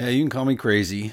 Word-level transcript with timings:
Yeah, 0.00 0.08
you 0.08 0.22
can 0.22 0.30
call 0.30 0.46
me 0.46 0.56
crazy 0.56 1.12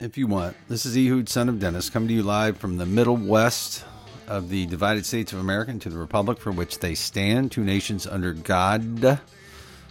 if 0.00 0.16
you 0.16 0.26
want. 0.26 0.56
This 0.66 0.86
is 0.86 0.96
Ehud, 0.96 1.28
son 1.28 1.50
of 1.50 1.60
Dennis, 1.60 1.90
coming 1.90 2.08
to 2.08 2.14
you 2.14 2.22
live 2.22 2.56
from 2.56 2.78
the 2.78 2.86
Middle 2.86 3.18
West 3.18 3.84
of 4.26 4.48
the 4.48 4.64
divided 4.64 5.04
states 5.04 5.34
of 5.34 5.40
America 5.40 5.72
and 5.72 5.82
to 5.82 5.90
the 5.90 5.98
republic 5.98 6.38
for 6.38 6.50
which 6.50 6.78
they 6.78 6.94
stand, 6.94 7.52
two 7.52 7.62
nations 7.62 8.06
under 8.06 8.32
God, 8.32 9.20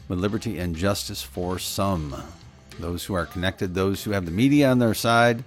with 0.07 0.17
liberty 0.17 0.57
and 0.57 0.75
justice 0.75 1.21
for 1.21 1.59
some. 1.59 2.15
Those 2.79 3.05
who 3.05 3.13
are 3.13 3.27
connected, 3.27 3.75
those 3.75 4.03
who 4.03 4.13
have 4.13 4.25
the 4.25 4.31
media 4.31 4.71
on 4.71 4.79
their 4.79 4.95
side, 4.95 5.43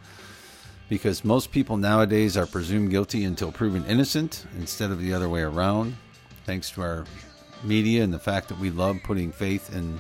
because 0.89 1.25
most 1.25 1.51
people 1.51 1.77
nowadays 1.77 2.37
are 2.37 2.47
presumed 2.47 2.93
guilty 2.93 3.25
until 3.25 3.51
proven 3.51 3.85
innocent 3.87 4.47
instead 4.57 4.93
of 4.93 5.01
the 5.01 5.13
other 5.13 5.29
way 5.29 5.41
around, 5.41 5.97
thanks 6.47 6.71
to 6.71 6.83
our 6.83 7.05
media 7.65 8.05
and 8.05 8.15
the 8.15 8.19
fact 8.21 8.47
that 8.47 8.61
we 8.61 8.71
love 8.71 8.97
putting 9.03 9.33
faith 9.33 9.75
in 9.75 9.99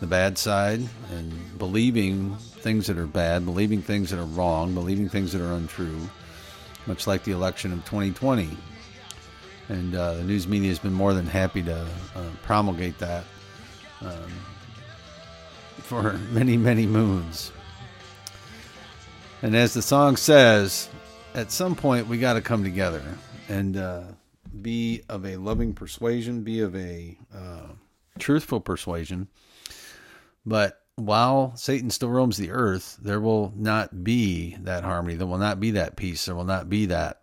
the 0.00 0.06
bad 0.06 0.38
side 0.38 0.80
and 1.10 1.58
believing 1.58 2.36
things 2.36 2.86
that 2.86 2.98
are 2.98 3.06
bad, 3.06 3.44
believing 3.44 3.82
things 3.82 4.10
that 4.10 4.18
are 4.18 4.26
wrong, 4.26 4.74
believing 4.74 5.08
things 5.08 5.32
that 5.32 5.40
are 5.40 5.52
untrue, 5.54 6.08
much 6.86 7.06
like 7.06 7.24
the 7.24 7.32
election 7.32 7.72
of 7.72 7.78
2020. 7.84 8.56
And 9.68 9.94
uh, 9.94 10.14
the 10.14 10.24
news 10.24 10.46
media 10.46 10.68
has 10.68 10.78
been 10.78 10.92
more 10.92 11.12
than 11.14 11.26
happy 11.26 11.62
to 11.62 11.86
uh, 12.14 12.24
promulgate 12.42 12.98
that 12.98 13.24
um, 14.00 14.30
for 15.78 16.12
many, 16.30 16.56
many 16.56 16.86
moons. 16.86 17.52
And 19.42 19.54
as 19.54 19.74
the 19.74 19.82
song 19.82 20.16
says, 20.16 20.88
at 21.34 21.52
some 21.52 21.74
point 21.74 22.08
we 22.08 22.18
got 22.18 22.34
to 22.34 22.40
come 22.40 22.64
together 22.64 23.02
and 23.48 23.76
uh, 23.76 24.02
be 24.60 25.02
of 25.08 25.24
a 25.24 25.36
loving 25.36 25.74
persuasion, 25.74 26.42
be 26.42 26.60
of 26.60 26.74
a 26.74 27.16
uh, 27.34 27.68
truthful 28.18 28.60
persuasion. 28.60 29.28
But 30.44 30.80
while 30.96 31.54
Satan 31.56 31.90
still 31.90 32.10
roams 32.10 32.36
the 32.36 32.50
earth, 32.50 32.98
there 33.00 33.20
will 33.20 33.52
not 33.56 34.02
be 34.02 34.56
that 34.60 34.84
harmony. 34.84 35.14
There 35.14 35.26
will 35.26 35.38
not 35.38 35.60
be 35.60 35.72
that 35.72 35.96
peace. 35.96 36.24
There 36.24 36.34
will 36.34 36.44
not 36.44 36.68
be 36.68 36.86
that 36.86 37.20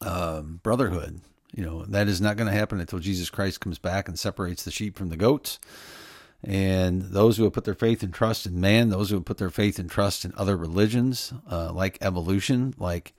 um, 0.00 0.60
brotherhood. 0.62 1.20
You 1.52 1.64
know, 1.64 1.84
that 1.86 2.08
is 2.08 2.20
not 2.20 2.36
going 2.36 2.46
to 2.46 2.56
happen 2.56 2.80
until 2.80 3.00
Jesus 3.00 3.28
Christ 3.28 3.60
comes 3.60 3.78
back 3.78 4.08
and 4.08 4.18
separates 4.18 4.62
the 4.62 4.70
sheep 4.70 4.96
from 4.96 5.08
the 5.08 5.16
goats. 5.16 5.58
And 6.42 7.02
those 7.02 7.36
who 7.36 7.44
have 7.44 7.52
put 7.52 7.64
their 7.64 7.74
faith 7.74 8.02
and 8.02 8.14
trust 8.14 8.46
in 8.46 8.60
man, 8.60 8.88
those 8.88 9.10
who 9.10 9.16
have 9.16 9.24
put 9.24 9.38
their 9.38 9.50
faith 9.50 9.78
and 9.78 9.90
trust 9.90 10.24
in 10.24 10.32
other 10.36 10.56
religions, 10.56 11.34
uh, 11.50 11.72
like 11.72 11.98
evolution, 12.00 12.74
like 12.78 13.14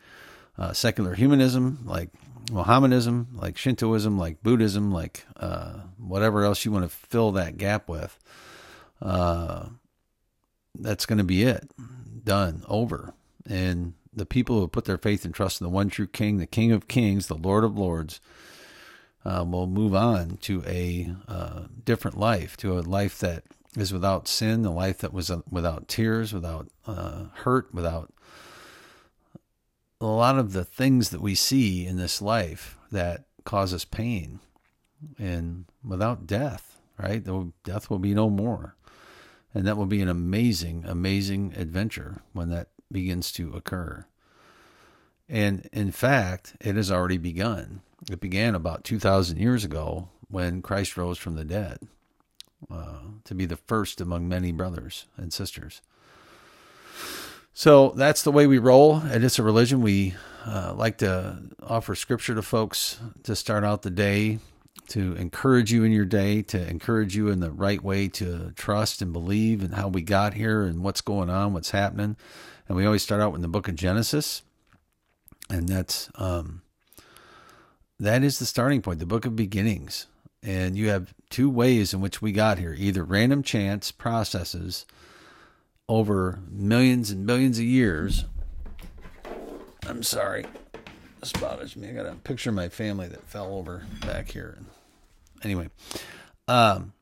uh, 0.58 0.74
secular 0.74 1.14
humanism, 1.14 1.80
like 1.86 2.10
Mohammedanism, 2.52 3.28
like 3.34 3.58
Shintoism, 3.58 4.18
like 4.18 4.42
Buddhism, 4.42 4.92
like 4.92 5.26
uh, 5.38 5.82
whatever 5.98 6.44
else 6.44 6.66
you 6.66 6.72
want 6.72 6.84
to 6.84 6.90
fill 6.90 7.32
that 7.34 7.58
gap 7.58 7.88
with, 7.88 8.18
uh, 9.02 9.68
that's 10.76 11.06
going 11.06 11.18
to 11.18 11.24
be 11.24 11.44
it. 11.44 11.70
Done, 12.24 12.64
over. 12.68 13.14
And 13.48 13.94
the 14.14 14.26
people 14.26 14.60
who 14.60 14.68
put 14.68 14.86
their 14.86 14.98
faith 14.98 15.26
and 15.26 15.34
trust 15.34 15.62
in 15.62 15.66
the 15.66 15.72
one 15.72 15.90
true 15.90 16.08
King, 16.08 16.38
the 16.38 16.46
King 16.46 16.72
of 16.72 16.88
Kings, 16.88 17.28
the 17.28 17.36
Lord 17.36 17.64
of 17.64 17.78
Lords, 17.78 18.20
uh, 19.24 19.46
will 19.48 19.68
move 19.68 19.94
on 19.94 20.38
to 20.42 20.64
a 20.66 21.14
uh, 21.28 21.64
different 21.84 22.18
life, 22.18 22.58
to 22.58 22.78
a 22.78 22.82
life 22.82 23.20
that 23.20 23.44
is 23.78 23.94
without 23.94 24.28
sin, 24.28 24.66
a 24.66 24.74
life 24.74 24.98
that 25.00 25.14
was 25.14 25.30
uh, 25.32 25.42
without 25.50 25.88
tears, 25.88 26.34
without 26.34 26.68
uh, 26.88 27.26
hurt, 27.36 27.74
without 27.74 28.14
a 30.00 30.06
lot 30.06 30.38
of 30.38 30.54
the 30.54 30.66
things 30.66 31.10
that 31.12 31.22
we 31.22 31.36
see 31.36 31.86
in 31.86 31.98
this 31.98 32.22
life 32.22 32.78
that 32.92 33.26
cause 33.46 33.74
us 33.74 33.86
pain, 33.86 34.40
and 35.18 35.66
without 35.84 36.26
death, 36.26 36.78
right? 36.98 37.24
Death 37.64 37.90
will 37.90 38.00
be 38.00 38.14
no 38.14 38.30
more. 38.30 38.76
And 39.54 39.66
that 39.66 39.78
will 39.78 39.86
be 39.86 40.02
an 40.02 40.08
amazing, 40.08 40.86
amazing 40.88 41.54
adventure 41.58 42.22
when 42.34 42.50
that 42.50 42.70
begins 42.92 43.32
to 43.34 43.54
occur. 43.54 44.06
And 45.28 45.70
in 45.72 45.92
fact, 45.92 46.56
it 46.60 46.76
has 46.76 46.92
already 46.92 47.18
begun. 47.18 47.82
It 48.10 48.20
began 48.20 48.56
about 48.56 48.84
2,000 48.84 49.38
years 49.38 49.64
ago 49.64 50.10
when 50.30 50.62
Christ 50.62 50.98
rose 50.98 51.18
from 51.18 51.36
the 51.36 51.46
dead 51.46 51.80
uh, 52.70 53.00
to 53.26 53.36
be 53.36 53.46
the 53.46 53.58
first 53.58 54.02
among 54.02 54.28
many 54.28 54.52
brothers 54.52 55.06
and 55.18 55.32
sisters. 55.32 55.82
So 57.54 57.90
that's 57.90 58.24
the 58.24 58.32
way 58.32 58.48
we 58.48 58.58
roll. 58.58 58.98
And 58.98 59.24
it's 59.24 59.40
a 59.40 59.44
religion. 59.44 59.82
We 59.82 60.16
uh, 60.46 60.74
like 60.76 60.98
to 61.00 61.40
offer 61.62 61.96
scripture 61.96 62.36
to 62.36 62.42
folks 62.42 63.00
to 63.24 63.36
start 63.36 63.64
out 63.64 63.82
the 63.82 63.90
day, 63.90 64.40
to 64.92 65.16
encourage 65.16 65.72
you 65.72 65.84
in 65.84 65.92
your 65.92 66.06
day, 66.06 66.42
to 66.42 66.70
encourage 66.70 67.16
you 67.16 67.30
in 67.30 67.40
the 67.40 67.52
right 67.52 67.82
way 67.82 68.10
to 68.10 68.52
trust 68.56 69.02
and 69.02 69.14
believe 69.14 69.64
in 69.64 69.72
how 69.72 69.88
we 69.88 70.02
got 70.02 70.34
here 70.34 70.64
and 70.64 70.84
what's 70.84 71.00
going 71.00 71.30
on, 71.30 71.54
what's 71.54 71.72
happening. 71.72 72.18
And 72.68 72.76
we 72.76 72.86
always 72.86 73.02
start 73.02 73.22
out 73.22 73.32
with 73.32 73.42
the 73.42 73.48
book 73.48 73.70
of 73.70 73.76
Genesis. 73.76 74.44
And 75.50 75.68
that's 75.68 76.10
um, 76.16 76.62
that 78.00 78.24
is 78.24 78.40
the 78.40 78.46
starting 78.46 78.82
point, 78.82 79.00
the 79.00 79.06
book 79.06 79.26
of 79.26 79.36
beginnings. 79.36 80.08
And 80.44 80.76
you 80.76 80.90
have 80.90 81.14
two 81.30 81.50
ways 81.50 81.94
in 81.94 82.02
which 82.02 82.22
we 82.22 82.32
got 82.32 82.58
here 82.58 82.76
either 82.78 83.04
random 83.04 83.44
chance 83.44 83.92
processes 83.92 84.86
over 85.88 86.40
millions 86.50 87.12
and 87.12 87.26
billions 87.26 87.60
of 87.60 87.66
years. 87.66 88.26
I'm 89.88 90.04
sorry. 90.04 90.46
This 91.22 91.32
bothers 91.34 91.76
me. 91.76 91.90
I 91.90 91.94
got 91.94 92.08
a 92.08 92.16
picture 92.16 92.50
of 92.50 92.56
my 92.56 92.68
family 92.68 93.08
that 93.08 93.24
fell 93.28 93.54
over 93.56 93.84
back 94.02 94.32
here. 94.32 94.58
Anyway, 95.44 95.70
um, 96.48 96.94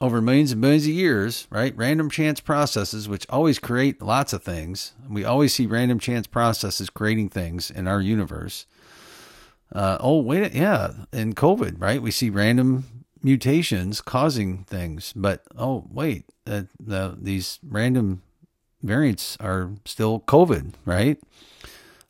over 0.00 0.20
millions 0.20 0.52
and 0.52 0.60
billions 0.60 0.84
of 0.84 0.92
years, 0.92 1.46
right? 1.50 1.76
Random 1.76 2.10
chance 2.10 2.40
processes, 2.40 3.08
which 3.08 3.26
always 3.30 3.58
create 3.58 4.02
lots 4.02 4.32
of 4.32 4.42
things. 4.42 4.92
We 5.08 5.24
always 5.24 5.54
see 5.54 5.66
random 5.66 5.98
chance 5.98 6.26
processes 6.26 6.90
creating 6.90 7.30
things 7.30 7.70
in 7.70 7.86
our 7.86 8.00
universe. 8.00 8.66
Uh, 9.72 9.98
oh, 10.00 10.20
wait, 10.20 10.54
yeah, 10.54 10.92
in 11.12 11.34
COVID, 11.34 11.80
right? 11.80 12.02
We 12.02 12.10
see 12.10 12.30
random 12.30 12.84
mutations 13.22 14.00
causing 14.00 14.64
things, 14.64 15.12
but 15.16 15.42
oh, 15.56 15.86
wait, 15.90 16.26
uh, 16.46 16.64
the, 16.78 17.16
these 17.20 17.58
random 17.66 18.22
variants 18.82 19.36
are 19.40 19.70
still 19.84 20.20
COVID, 20.20 20.74
right? 20.84 21.18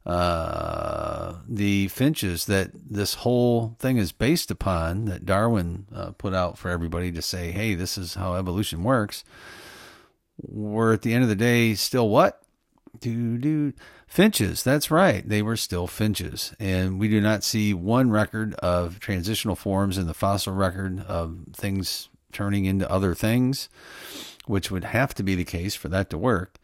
Uh, 0.06 1.36
the 1.48 1.88
finches 1.88 2.44
that 2.44 2.70
this 2.74 3.14
whole 3.14 3.74
thing 3.78 3.96
is 3.96 4.12
based 4.12 4.50
upon, 4.50 5.06
that 5.06 5.24
Darwin 5.24 5.86
uh, 5.94 6.10
put 6.12 6.34
out 6.34 6.58
for 6.58 6.68
everybody 6.70 7.10
to 7.10 7.22
say, 7.22 7.52
hey, 7.52 7.74
this 7.74 7.96
is 7.96 8.14
how 8.14 8.34
evolution 8.34 8.84
works, 8.84 9.24
were 10.42 10.92
at 10.92 11.02
the 11.02 11.14
end 11.14 11.22
of 11.22 11.30
the 11.30 11.36
day 11.36 11.74
still 11.74 12.08
what? 12.08 12.42
Do 13.00 13.38
do 13.38 13.72
finches. 14.06 14.62
That's 14.62 14.90
right. 14.90 15.28
They 15.28 15.42
were 15.42 15.56
still 15.56 15.86
finches, 15.86 16.54
and 16.60 17.00
we 17.00 17.08
do 17.08 17.20
not 17.20 17.42
see 17.42 17.74
one 17.74 18.10
record 18.10 18.54
of 18.56 19.00
transitional 19.00 19.56
forms 19.56 19.98
in 19.98 20.06
the 20.06 20.14
fossil 20.14 20.52
record 20.52 21.00
of 21.00 21.38
things 21.52 22.08
turning 22.32 22.66
into 22.66 22.90
other 22.90 23.14
things, 23.14 23.68
which 24.46 24.70
would 24.70 24.84
have 24.84 25.14
to 25.14 25.22
be 25.22 25.34
the 25.34 25.44
case 25.44 25.74
for 25.74 25.88
that 25.88 26.10
to 26.10 26.18
work. 26.18 26.58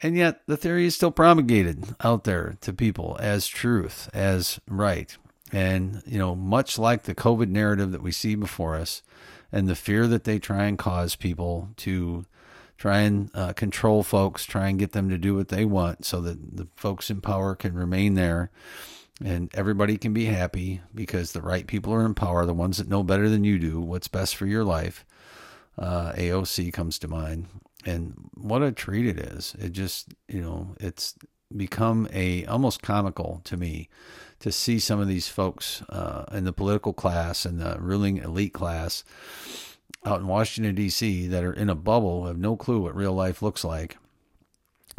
And 0.00 0.16
yet 0.16 0.42
the 0.46 0.56
theory 0.56 0.86
is 0.86 0.94
still 0.94 1.10
promulgated 1.10 1.94
out 2.02 2.24
there 2.24 2.56
to 2.60 2.72
people 2.72 3.16
as 3.20 3.48
truth, 3.48 4.08
as 4.14 4.60
right. 4.68 5.16
And, 5.52 6.02
you 6.06 6.18
know, 6.18 6.34
much 6.34 6.78
like 6.78 7.02
the 7.02 7.14
COVID 7.14 7.48
narrative 7.48 7.90
that 7.92 8.02
we 8.02 8.12
see 8.12 8.34
before 8.34 8.76
us 8.76 9.02
and 9.50 9.66
the 9.66 9.74
fear 9.74 10.06
that 10.06 10.24
they 10.24 10.38
try 10.38 10.64
and 10.64 10.78
cause 10.78 11.16
people 11.16 11.70
to 11.78 12.26
try 12.76 13.00
and 13.00 13.30
uh, 13.34 13.52
control 13.54 14.04
folks, 14.04 14.44
try 14.44 14.68
and 14.68 14.78
get 14.78 14.92
them 14.92 15.08
to 15.08 15.18
do 15.18 15.34
what 15.34 15.48
they 15.48 15.64
want 15.64 16.04
so 16.04 16.20
that 16.20 16.56
the 16.56 16.68
folks 16.76 17.10
in 17.10 17.20
power 17.20 17.56
can 17.56 17.74
remain 17.74 18.14
there 18.14 18.50
and 19.24 19.50
everybody 19.54 19.96
can 19.96 20.12
be 20.12 20.26
happy 20.26 20.80
because 20.94 21.32
the 21.32 21.42
right 21.42 21.66
people 21.66 21.92
are 21.92 22.06
in 22.06 22.14
power, 22.14 22.46
the 22.46 22.54
ones 22.54 22.78
that 22.78 22.88
know 22.88 23.02
better 23.02 23.28
than 23.28 23.42
you 23.42 23.58
do 23.58 23.80
what's 23.80 24.06
best 24.06 24.36
for 24.36 24.46
your 24.46 24.62
life. 24.62 25.04
Uh, 25.76 26.12
AOC 26.12 26.72
comes 26.72 26.98
to 27.00 27.08
mind 27.08 27.46
and 27.88 28.14
what 28.34 28.62
a 28.62 28.72
treat 28.72 29.06
it 29.06 29.18
is. 29.18 29.56
It 29.58 29.72
just, 29.72 30.14
you 30.28 30.42
know, 30.42 30.76
it's 30.78 31.14
become 31.56 32.08
a 32.12 32.44
almost 32.44 32.82
comical 32.82 33.40
to 33.44 33.56
me 33.56 33.88
to 34.40 34.52
see 34.52 34.78
some 34.78 35.00
of 35.00 35.08
these 35.08 35.28
folks 35.28 35.82
uh, 35.88 36.24
in 36.32 36.44
the 36.44 36.52
political 36.52 36.92
class 36.92 37.44
and 37.44 37.58
the 37.58 37.76
ruling 37.80 38.18
elite 38.18 38.52
class 38.52 39.02
out 40.04 40.20
in 40.20 40.26
Washington 40.26 40.74
D.C. 40.74 41.26
that 41.28 41.42
are 41.42 41.52
in 41.52 41.68
a 41.68 41.74
bubble, 41.74 42.26
have 42.26 42.38
no 42.38 42.56
clue 42.56 42.80
what 42.80 42.94
real 42.94 43.14
life 43.14 43.42
looks 43.42 43.64
like, 43.64 43.96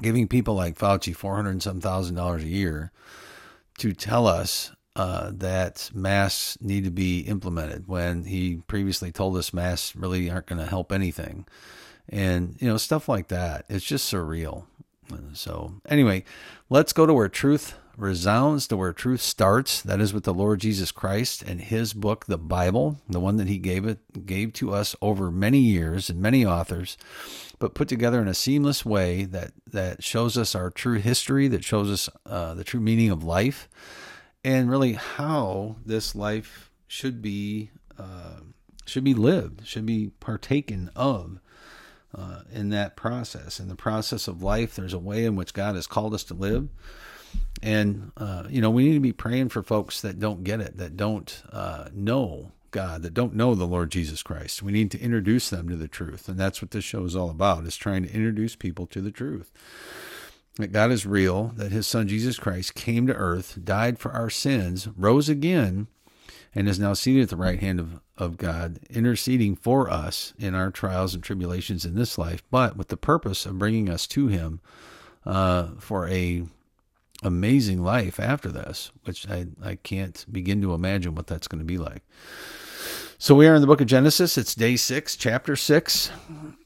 giving 0.01 0.27
people 0.27 0.55
like 0.55 0.77
Fauci 0.77 1.15
four 1.15 1.35
hundred 1.35 1.51
and 1.51 1.63
some 1.63 1.79
thousand 1.79 2.15
dollars 2.15 2.43
a 2.43 2.47
year 2.47 2.91
to 3.77 3.93
tell 3.93 4.27
us 4.27 4.71
uh, 4.95 5.31
that 5.33 5.89
masks 5.93 6.57
need 6.59 6.83
to 6.83 6.91
be 6.91 7.21
implemented 7.21 7.87
when 7.87 8.25
he 8.25 8.57
previously 8.67 9.11
told 9.11 9.37
us 9.37 9.53
masks 9.53 9.95
really 9.95 10.29
aren't 10.29 10.47
going 10.47 10.59
to 10.59 10.69
help 10.69 10.91
anything 10.91 11.45
and 12.09 12.55
you 12.59 12.67
know 12.67 12.77
stuff 12.77 13.07
like 13.07 13.27
that. 13.29 13.65
It's 13.69 13.85
just 13.85 14.11
surreal. 14.11 14.65
So 15.33 15.81
anyway, 15.87 16.23
let's 16.69 16.93
go 16.93 17.05
to 17.05 17.13
where 17.13 17.29
truth 17.29 17.75
resounds 17.99 18.67
to 18.67 18.77
where 18.77 18.93
truth 18.93 19.21
starts. 19.21 19.81
That 19.81 19.99
is 19.99 20.13
with 20.13 20.23
the 20.23 20.33
Lord 20.33 20.61
Jesus 20.61 20.91
Christ 20.91 21.41
and 21.41 21.61
His 21.61 21.93
book, 21.93 22.25
the 22.25 22.37
Bible, 22.37 23.01
the 23.07 23.19
one 23.19 23.37
that 23.37 23.47
He 23.47 23.57
gave 23.57 23.85
it 23.85 24.25
gave 24.25 24.53
to 24.53 24.73
us 24.73 24.95
over 25.01 25.29
many 25.29 25.59
years 25.59 26.09
and 26.09 26.21
many 26.21 26.45
authors, 26.45 26.97
but 27.59 27.73
put 27.73 27.87
together 27.87 28.21
in 28.21 28.27
a 28.27 28.33
seamless 28.33 28.85
way 28.85 29.25
that 29.25 29.51
that 29.67 30.03
shows 30.03 30.37
us 30.37 30.55
our 30.55 30.69
true 30.69 30.99
history, 30.99 31.47
that 31.49 31.63
shows 31.63 31.91
us 31.91 32.09
uh, 32.25 32.53
the 32.53 32.63
true 32.63 32.79
meaning 32.79 33.09
of 33.09 33.23
life, 33.23 33.67
and 34.43 34.69
really 34.69 34.93
how 34.93 35.77
this 35.85 36.15
life 36.15 36.71
should 36.87 37.21
be 37.21 37.71
uh, 37.97 38.41
should 38.85 39.03
be 39.03 39.13
lived, 39.13 39.67
should 39.67 39.85
be 39.85 40.11
partaken 40.19 40.89
of 40.95 41.39
uh, 42.15 42.41
in 42.51 42.69
that 42.69 42.95
process. 42.95 43.59
In 43.59 43.67
the 43.67 43.75
process 43.75 44.27
of 44.27 44.43
life, 44.43 44.75
there's 44.75 44.93
a 44.93 44.99
way 44.99 45.25
in 45.25 45.35
which 45.35 45.53
God 45.53 45.75
has 45.75 45.87
called 45.87 46.13
us 46.13 46.23
to 46.25 46.33
live. 46.33 46.69
And, 47.61 48.11
uh, 48.17 48.45
you 48.49 48.61
know, 48.61 48.69
we 48.69 48.85
need 48.85 48.95
to 48.95 48.99
be 48.99 49.13
praying 49.13 49.49
for 49.49 49.61
folks 49.61 50.01
that 50.01 50.19
don't 50.19 50.43
get 50.43 50.61
it, 50.61 50.77
that 50.77 50.97
don't 50.97 51.43
uh, 51.51 51.89
know 51.93 52.51
God, 52.71 53.01
that 53.01 53.13
don't 53.13 53.35
know 53.35 53.55
the 53.55 53.65
Lord 53.65 53.91
Jesus 53.91 54.23
Christ. 54.23 54.63
We 54.63 54.71
need 54.71 54.91
to 54.91 54.99
introduce 54.99 55.49
them 55.49 55.69
to 55.69 55.75
the 55.75 55.87
truth. 55.87 56.27
And 56.27 56.37
that's 56.37 56.61
what 56.61 56.71
this 56.71 56.83
show 56.83 57.03
is 57.03 57.15
all 57.15 57.29
about, 57.29 57.65
is 57.65 57.75
trying 57.75 58.03
to 58.03 58.13
introduce 58.13 58.55
people 58.55 58.85
to 58.87 59.01
the 59.01 59.11
truth. 59.11 59.51
That 60.55 60.71
God 60.71 60.91
is 60.91 61.05
real, 61.05 61.53
that 61.55 61.71
his 61.71 61.87
son 61.87 62.07
Jesus 62.07 62.37
Christ 62.37 62.75
came 62.75 63.07
to 63.07 63.13
earth, 63.13 63.59
died 63.63 63.97
for 63.97 64.11
our 64.11 64.29
sins, 64.29 64.87
rose 64.97 65.29
again, 65.29 65.87
and 66.55 66.67
is 66.67 66.79
now 66.79 66.93
seated 66.93 67.23
at 67.23 67.29
the 67.29 67.37
right 67.37 67.59
hand 67.59 67.79
of, 67.79 67.99
of 68.17 68.37
God, 68.37 68.79
interceding 68.89 69.55
for 69.55 69.89
us 69.89 70.33
in 70.39 70.55
our 70.55 70.71
trials 70.71 71.13
and 71.13 71.23
tribulations 71.23 71.85
in 71.85 71.95
this 71.95 72.17
life, 72.17 72.43
but 72.49 72.75
with 72.75 72.87
the 72.87 72.97
purpose 72.97 73.45
of 73.45 73.59
bringing 73.59 73.89
us 73.89 74.07
to 74.07 74.27
Him 74.27 74.59
uh, 75.25 75.69
for 75.79 76.07
a 76.07 76.43
amazing 77.21 77.83
life 77.83 78.19
after 78.19 78.49
this, 78.49 78.91
which 79.03 79.29
I, 79.29 79.47
I 79.61 79.75
can't 79.75 80.25
begin 80.31 80.61
to 80.61 80.73
imagine 80.73 81.15
what 81.15 81.27
that's 81.27 81.47
going 81.47 81.59
to 81.59 81.65
be 81.65 81.77
like. 81.77 82.03
So 83.21 83.35
we 83.35 83.49
are 83.49 83.55
in 83.55 83.59
the 83.59 83.67
book 83.67 83.81
of 83.81 83.87
Genesis. 83.87 84.37
It's 84.37 84.55
day 84.55 84.77
six, 84.77 85.17
chapter 85.17 85.57
six, 85.57 86.09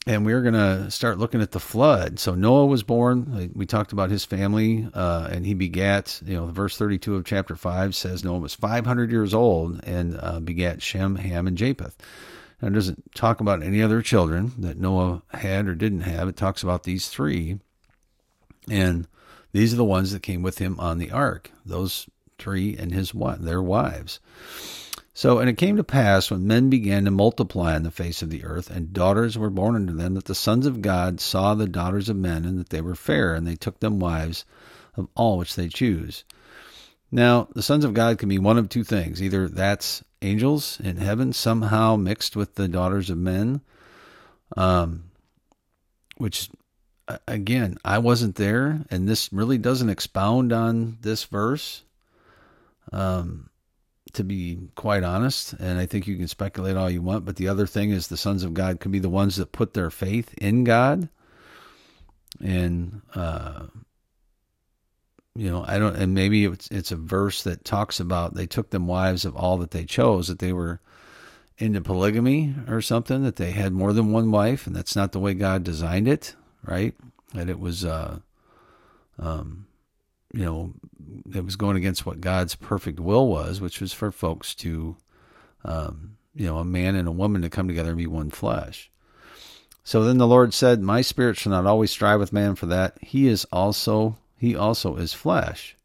and 0.05 0.23
we're 0.23 0.43
going 0.43 0.53
to 0.53 0.91
start 0.91 1.17
looking 1.17 1.41
at 1.41 1.49
the 1.49 1.59
flood. 1.59 2.19
So 2.19 2.35
Noah 2.35 2.67
was 2.67 2.83
born. 2.83 3.51
We 3.55 3.65
talked 3.65 3.91
about 3.91 4.11
his 4.11 4.23
family, 4.23 4.87
uh, 4.93 5.29
and 5.31 5.47
he 5.47 5.55
begat. 5.55 6.21
You 6.23 6.35
know, 6.35 6.45
verse 6.45 6.77
thirty-two 6.77 7.15
of 7.15 7.25
chapter 7.25 7.55
five 7.55 7.95
says 7.95 8.23
Noah 8.23 8.37
was 8.37 8.53
five 8.53 8.85
hundred 8.85 9.09
years 9.09 9.33
old 9.33 9.83
and 9.83 10.15
uh, 10.21 10.39
begat 10.41 10.83
Shem, 10.83 11.15
Ham, 11.15 11.47
and 11.47 11.57
Japheth. 11.57 11.97
Now, 12.61 12.67
it 12.67 12.73
doesn't 12.75 13.15
talk 13.15 13.41
about 13.41 13.63
any 13.63 13.81
other 13.81 14.03
children 14.03 14.51
that 14.59 14.77
Noah 14.77 15.23
had 15.29 15.67
or 15.67 15.73
didn't 15.73 16.01
have. 16.01 16.27
It 16.27 16.37
talks 16.37 16.61
about 16.61 16.83
these 16.83 17.09
three, 17.09 17.61
and 18.69 19.07
these 19.53 19.73
are 19.73 19.77
the 19.77 19.83
ones 19.83 20.11
that 20.11 20.21
came 20.21 20.43
with 20.43 20.59
him 20.59 20.79
on 20.79 20.99
the 20.99 21.09
ark. 21.09 21.49
Those 21.65 22.07
three 22.37 22.77
and 22.77 22.93
his 22.93 23.11
their 23.39 23.63
wives. 23.63 24.19
So, 25.15 25.37
and 25.37 25.47
it 25.47 25.57
came 25.57 25.77
to 25.77 25.83
pass 25.83 26.31
when 26.31 26.47
men 26.47 26.71
began 26.71 27.05
to 27.05 27.11
multiply 27.11 27.75
on 27.75 27.83
the 27.83 27.91
face 27.91 28.23
of 28.23 28.31
the 28.31 28.43
earth, 28.43 28.71
and 28.71 28.93
daughters 28.93 29.37
were 29.37 29.51
born 29.51 29.75
unto 29.75 29.93
them, 29.93 30.15
that 30.15 30.25
the 30.25 30.33
sons 30.33 30.65
of 30.65 30.81
God 30.81 31.21
saw 31.21 31.53
the 31.53 31.67
daughters 31.67 32.09
of 32.09 32.15
men, 32.15 32.45
and 32.45 32.59
that 32.59 32.69
they 32.69 32.81
were 32.81 32.95
fair, 32.95 33.35
and 33.35 33.45
they 33.45 33.55
took 33.55 33.79
them 33.79 33.99
wives 33.99 34.43
of 34.97 35.07
all 35.15 35.37
which 35.37 35.55
they 35.55 35.67
choose. 35.67 36.23
Now, 37.11 37.47
the 37.53 37.61
sons 37.61 37.85
of 37.85 37.93
God 37.93 38.17
can 38.17 38.27
be 38.27 38.39
one 38.39 38.57
of 38.57 38.69
two 38.69 38.83
things. 38.83 39.21
Either 39.21 39.47
that's 39.47 40.03
angels 40.23 40.79
in 40.83 40.97
heaven 40.97 41.31
somehow 41.31 41.95
mixed 41.95 42.35
with 42.35 42.55
the 42.55 42.67
daughters 42.67 43.11
of 43.11 43.17
men, 43.19 43.61
um, 44.57 45.11
which, 46.17 46.49
again, 47.27 47.77
I 47.85 47.99
wasn't 47.99 48.35
there, 48.35 48.83
and 48.89 49.07
this 49.07 49.31
really 49.31 49.59
doesn't 49.59 49.89
expound 49.89 50.51
on 50.51 50.97
this 51.01 51.23
verse. 51.25 51.83
Um, 52.91 53.51
to 54.13 54.23
be 54.23 54.59
quite 54.75 55.03
honest. 55.03 55.53
And 55.53 55.79
I 55.79 55.85
think 55.85 56.07
you 56.07 56.17
can 56.17 56.27
speculate 56.27 56.77
all 56.77 56.89
you 56.89 57.01
want. 57.01 57.25
But 57.25 57.35
the 57.35 57.47
other 57.47 57.67
thing 57.67 57.91
is 57.91 58.07
the 58.07 58.17
sons 58.17 58.43
of 58.43 58.53
God 58.53 58.79
can 58.79 58.91
be 58.91 58.99
the 58.99 59.09
ones 59.09 59.35
that 59.35 59.51
put 59.51 59.73
their 59.73 59.89
faith 59.89 60.33
in 60.35 60.63
God. 60.63 61.09
And, 62.39 63.01
uh, 63.15 63.67
you 65.35 65.49
know, 65.49 65.63
I 65.67 65.79
don't, 65.79 65.95
and 65.95 66.13
maybe 66.13 66.45
it's, 66.45 66.67
it's 66.69 66.91
a 66.91 66.95
verse 66.95 67.43
that 67.43 67.65
talks 67.65 67.99
about 67.99 68.35
they 68.35 68.47
took 68.47 68.69
them 68.69 68.87
wives 68.87 69.25
of 69.25 69.35
all 69.35 69.57
that 69.57 69.71
they 69.71 69.85
chose, 69.85 70.27
that 70.27 70.39
they 70.39 70.53
were 70.53 70.79
into 71.57 71.81
polygamy 71.81 72.55
or 72.67 72.81
something, 72.81 73.23
that 73.23 73.35
they 73.35 73.51
had 73.51 73.73
more 73.73 73.93
than 73.93 74.11
one 74.11 74.31
wife, 74.31 74.67
and 74.67 74.75
that's 74.75 74.95
not 74.95 75.11
the 75.11 75.19
way 75.19 75.33
God 75.33 75.63
designed 75.63 76.07
it, 76.07 76.35
right? 76.63 76.95
That 77.33 77.49
it 77.49 77.59
was, 77.59 77.85
uh, 77.85 78.19
um, 79.19 79.67
you 80.33 80.43
know, 80.43 80.73
it 81.33 81.45
was 81.45 81.55
going 81.55 81.77
against 81.77 82.05
what 82.05 82.21
God's 82.21 82.55
perfect 82.55 82.99
will 82.99 83.27
was, 83.27 83.61
which 83.61 83.79
was 83.79 83.93
for 83.93 84.11
folks 84.11 84.55
to, 84.55 84.97
um, 85.63 86.17
you 86.35 86.47
know, 86.47 86.57
a 86.57 86.65
man 86.65 86.95
and 86.95 87.07
a 87.07 87.11
woman 87.11 87.43
to 87.43 87.49
come 87.49 87.67
together 87.67 87.89
and 87.89 87.97
be 87.97 88.07
one 88.07 88.31
flesh. 88.31 88.89
So 89.83 90.03
then 90.03 90.17
the 90.17 90.27
Lord 90.27 90.53
said, 90.53 90.81
My 90.81 91.01
spirit 91.01 91.37
shall 91.37 91.51
not 91.51 91.67
always 91.67 91.91
strive 91.91 92.19
with 92.19 92.33
man 92.33 92.55
for 92.55 92.65
that. 92.67 92.97
He 93.01 93.27
is 93.27 93.45
also, 93.51 94.17
he 94.37 94.55
also 94.55 94.95
is 94.95 95.13
flesh. 95.13 95.75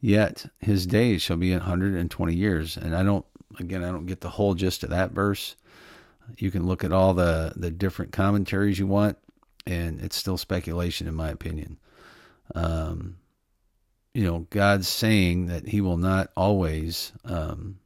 Yet 0.00 0.46
his 0.58 0.86
days 0.86 1.22
shall 1.22 1.36
be 1.36 1.52
a 1.52 1.58
120 1.58 2.34
years. 2.34 2.76
And 2.76 2.94
I 2.96 3.02
don't, 3.02 3.24
again, 3.58 3.84
I 3.84 3.92
don't 3.92 4.06
get 4.06 4.20
the 4.20 4.30
whole 4.30 4.54
gist 4.54 4.82
of 4.82 4.90
that 4.90 5.12
verse. 5.12 5.54
You 6.38 6.50
can 6.50 6.66
look 6.66 6.82
at 6.82 6.92
all 6.92 7.14
the, 7.14 7.52
the 7.56 7.70
different 7.70 8.10
commentaries 8.10 8.78
you 8.78 8.86
want, 8.86 9.16
and 9.64 10.00
it's 10.00 10.16
still 10.16 10.36
speculation, 10.36 11.06
in 11.06 11.14
my 11.14 11.28
opinion. 11.28 11.78
Um, 12.54 13.16
you 14.14 14.24
know, 14.24 14.46
God's 14.50 14.88
saying 14.88 15.46
that 15.46 15.68
He 15.68 15.80
will 15.80 15.98
not 15.98 16.30
always, 16.36 17.12
um, 17.24 17.78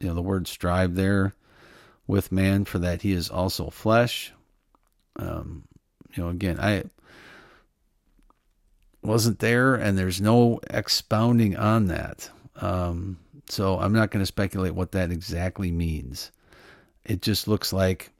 you 0.00 0.08
know, 0.08 0.14
the 0.14 0.22
word 0.22 0.46
strive 0.46 0.94
there 0.94 1.34
with 2.06 2.32
man, 2.32 2.64
for 2.64 2.78
that 2.78 3.02
He 3.02 3.12
is 3.12 3.30
also 3.30 3.70
flesh. 3.70 4.32
Um, 5.16 5.64
you 6.14 6.22
know, 6.22 6.28
again, 6.28 6.60
I 6.60 6.84
wasn't 9.02 9.38
there, 9.38 9.74
and 9.74 9.96
there's 9.96 10.20
no 10.20 10.60
expounding 10.70 11.56
on 11.56 11.86
that. 11.88 12.30
Um, 12.56 13.18
so 13.48 13.78
I'm 13.78 13.92
not 13.92 14.10
going 14.10 14.22
to 14.22 14.26
speculate 14.26 14.74
what 14.74 14.92
that 14.92 15.10
exactly 15.10 15.72
means. 15.72 16.30
It 17.04 17.22
just 17.22 17.48
looks 17.48 17.72
like, 17.72 18.10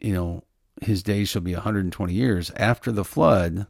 you 0.00 0.12
know, 0.12 0.42
his 0.80 1.02
days 1.02 1.28
shall 1.28 1.42
be 1.42 1.54
120 1.54 2.12
years 2.12 2.50
after 2.56 2.90
the 2.90 3.04
flood 3.04 3.66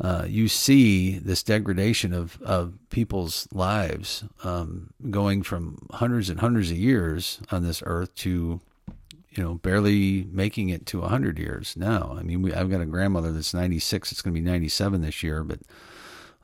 uh, 0.00 0.24
you 0.26 0.48
see 0.48 1.18
this 1.18 1.42
degradation 1.42 2.14
of, 2.14 2.40
of 2.42 2.72
people's 2.88 3.46
lives 3.52 4.24
um, 4.44 4.90
going 5.10 5.42
from 5.42 5.86
hundreds 5.92 6.30
and 6.30 6.40
hundreds 6.40 6.70
of 6.70 6.76
years 6.78 7.38
on 7.50 7.62
this 7.62 7.82
earth 7.84 8.14
to, 8.14 8.60
you 9.30 9.42
know, 9.42 9.54
barely 9.56 10.26
making 10.32 10.70
it 10.70 10.86
to 10.86 11.00
100 11.00 11.38
years 11.38 11.76
now. 11.76 12.16
I 12.18 12.22
mean, 12.22 12.40
we, 12.40 12.54
I've 12.54 12.70
got 12.70 12.80
a 12.80 12.86
grandmother 12.86 13.30
that's 13.30 13.52
96. 13.52 14.10
It's 14.10 14.22
going 14.22 14.34
to 14.34 14.40
be 14.40 14.46
97 14.46 15.02
this 15.02 15.22
year, 15.22 15.44
but, 15.44 15.60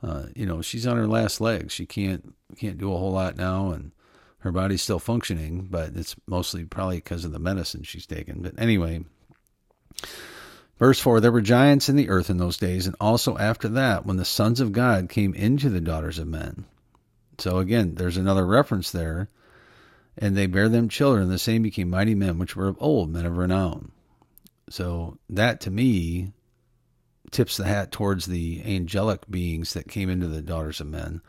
uh, 0.03 0.27
you 0.35 0.45
know, 0.45 0.61
she's 0.61 0.85
on 0.85 0.97
her 0.97 1.07
last 1.07 1.41
legs. 1.41 1.73
She 1.73 1.87
can't, 1.87 2.35
can't 2.57 2.77
do 2.77 2.93
a 2.93 2.97
whole 2.97 3.13
lot 3.13 3.37
now. 3.37 3.71
And 3.71 3.91
her 4.39 4.51
body's 4.51 4.83
still 4.83 4.99
functioning, 4.99 5.67
but 5.71 5.95
it's 5.95 6.15
mostly 6.27 6.63
probably 6.63 6.97
because 6.97 7.25
of 7.25 7.31
the 7.31 7.39
medicine 7.39 7.81
she's 7.81 8.05
taken. 8.05 8.43
But 8.43 8.53
anyway, 8.59 9.03
Verse 10.79 10.99
4 10.99 11.19
There 11.19 11.31
were 11.31 11.41
giants 11.41 11.89
in 11.89 11.95
the 11.95 12.09
earth 12.09 12.29
in 12.29 12.37
those 12.37 12.57
days, 12.57 12.85
and 12.85 12.95
also 12.99 13.37
after 13.37 13.67
that, 13.69 14.05
when 14.05 14.17
the 14.17 14.25
sons 14.25 14.59
of 14.59 14.71
God 14.71 15.09
came 15.09 15.33
into 15.33 15.69
the 15.69 15.81
daughters 15.81 16.19
of 16.19 16.27
men. 16.27 16.65
So 17.39 17.57
again, 17.57 17.95
there's 17.95 18.17
another 18.17 18.45
reference 18.45 18.91
there. 18.91 19.29
And 20.19 20.35
they 20.35 20.47
bare 20.47 20.67
them 20.67 20.89
children, 20.89 21.29
the 21.29 21.37
same 21.37 21.61
became 21.61 21.91
mighty 21.91 22.15
men, 22.15 22.39
which 22.39 22.55
were 22.55 22.67
of 22.67 22.77
old, 22.79 23.11
men 23.11 23.25
of 23.25 23.37
renown. 23.37 23.91
So 24.69 25.19
that 25.29 25.61
to 25.61 25.71
me 25.71 26.33
tips 27.29 27.57
the 27.57 27.65
hat 27.65 27.91
towards 27.91 28.25
the 28.25 28.63
angelic 28.65 29.29
beings 29.29 29.73
that 29.73 29.87
came 29.87 30.09
into 30.09 30.27
the 30.27 30.41
daughters 30.41 30.81
of 30.81 30.87
men. 30.87 31.21